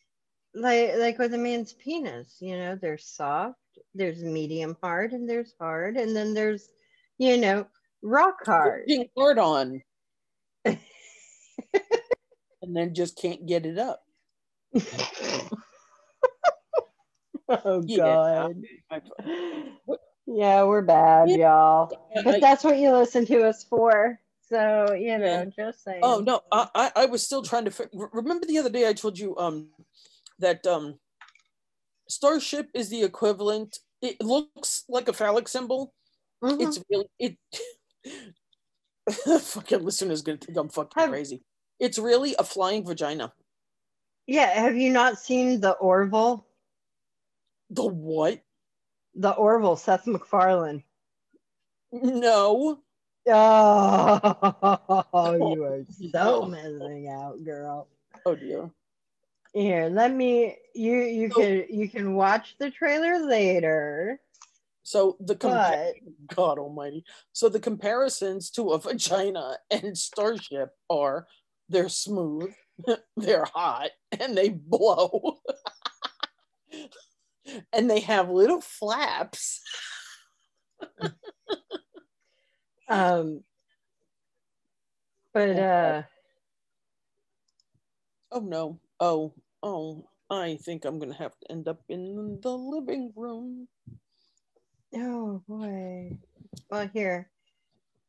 [0.54, 2.36] like like with a man's penis.
[2.38, 3.58] You know, there's soft,
[3.92, 6.68] there's medium hard, and there's hard, and then there's,
[7.18, 7.66] you know,
[8.02, 8.86] rock hard.
[8.86, 9.82] Being hard on.
[10.64, 10.78] and
[12.62, 14.04] then just can't get it up.
[17.64, 18.62] oh God.
[20.30, 21.90] Yeah, we're bad, y'all.
[22.22, 24.20] But that's what you listen to us for.
[24.46, 26.00] So you know, just saying.
[26.02, 29.18] Oh no, I, I was still trying to fi- remember the other day I told
[29.18, 29.68] you um
[30.38, 30.98] that um
[32.10, 33.78] Starship is the equivalent.
[34.02, 35.94] It looks like a phallic symbol.
[36.44, 36.60] Mhm.
[36.60, 37.38] It's really it.
[39.40, 41.42] fucking listeners gonna think I'm fucking Have- crazy.
[41.80, 43.32] It's really a flying vagina.
[44.26, 44.60] yeah.
[44.60, 46.44] Have you not seen the Orville?
[47.70, 48.40] The what?
[49.14, 50.84] The Orville, Seth MacFarlane.
[51.92, 52.78] No.
[53.30, 54.20] Oh,
[54.54, 57.88] you oh, are so missing out, girl.
[58.24, 58.70] Oh dear.
[59.52, 60.56] Here, let me.
[60.74, 64.20] You you So- can you can watch the trailer later,
[64.82, 65.92] So the compa-
[66.28, 67.04] but God Almighty.
[67.32, 71.26] So the comparisons to a vagina and Starship are
[71.68, 72.52] they're smooth,
[73.16, 75.38] they're hot, and they blow.
[77.72, 79.60] And they have little flaps.
[82.88, 83.42] um,
[85.32, 86.02] but uh,
[88.30, 88.78] Oh no.
[89.00, 89.32] Oh,
[89.62, 93.68] oh, I think I'm gonna have to end up in the living room.
[94.94, 96.18] oh boy.
[96.70, 97.30] Well, here.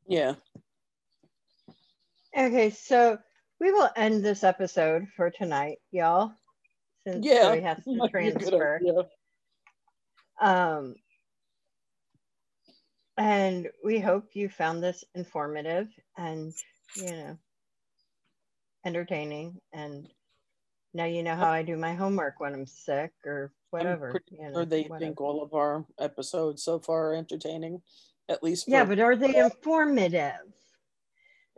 [0.08, 0.36] Yeah.
[2.38, 3.18] Okay, so
[3.60, 6.34] we will end this episode for tonight, y'all.
[7.08, 7.56] Since Yeah.
[7.56, 8.80] Joey has to Might be good transfer.
[10.42, 10.96] Um,
[13.18, 16.54] and we hope you found this informative and,
[16.96, 17.38] you know,
[18.86, 19.60] entertaining.
[19.74, 20.08] And
[20.94, 24.12] now you know how I do my homework when I'm sick or whatever.
[24.12, 25.00] pretty you know, Or they whatever.
[25.00, 27.82] think all of our episodes so far are entertaining,
[28.30, 28.66] at least.
[28.68, 30.32] yeah, but are they informative?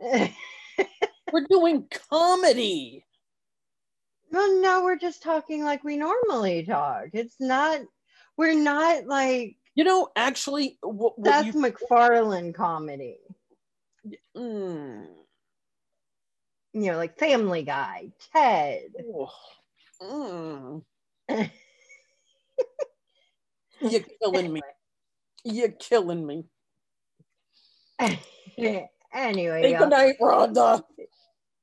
[0.00, 3.04] we're doing comedy.
[4.32, 7.04] well, no, we're just talking like we normally talk.
[7.12, 7.80] It's not,
[8.36, 13.18] we're not like You know, actually, what, what Seth you, MacFarlane comedy.
[14.36, 15.06] mm,
[16.74, 18.92] You know, like Family Guy, Ted.
[20.02, 20.82] mm,
[23.80, 24.60] you're killing me.
[25.44, 26.44] You're killing me.
[29.12, 30.82] anyway, Hey, good night, Rhonda.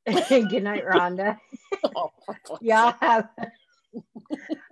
[0.05, 1.38] Good night, Rhonda.
[1.95, 2.11] Oh,
[2.61, 3.30] Y'all have,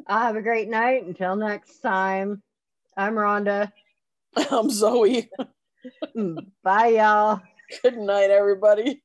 [0.08, 1.06] I'll have a great night.
[1.06, 2.42] Until next time,
[2.96, 3.72] I'm Rhonda.
[4.52, 5.30] I'm Zoe.
[6.64, 7.42] Bye, y'all.
[7.84, 9.04] Good night, everybody.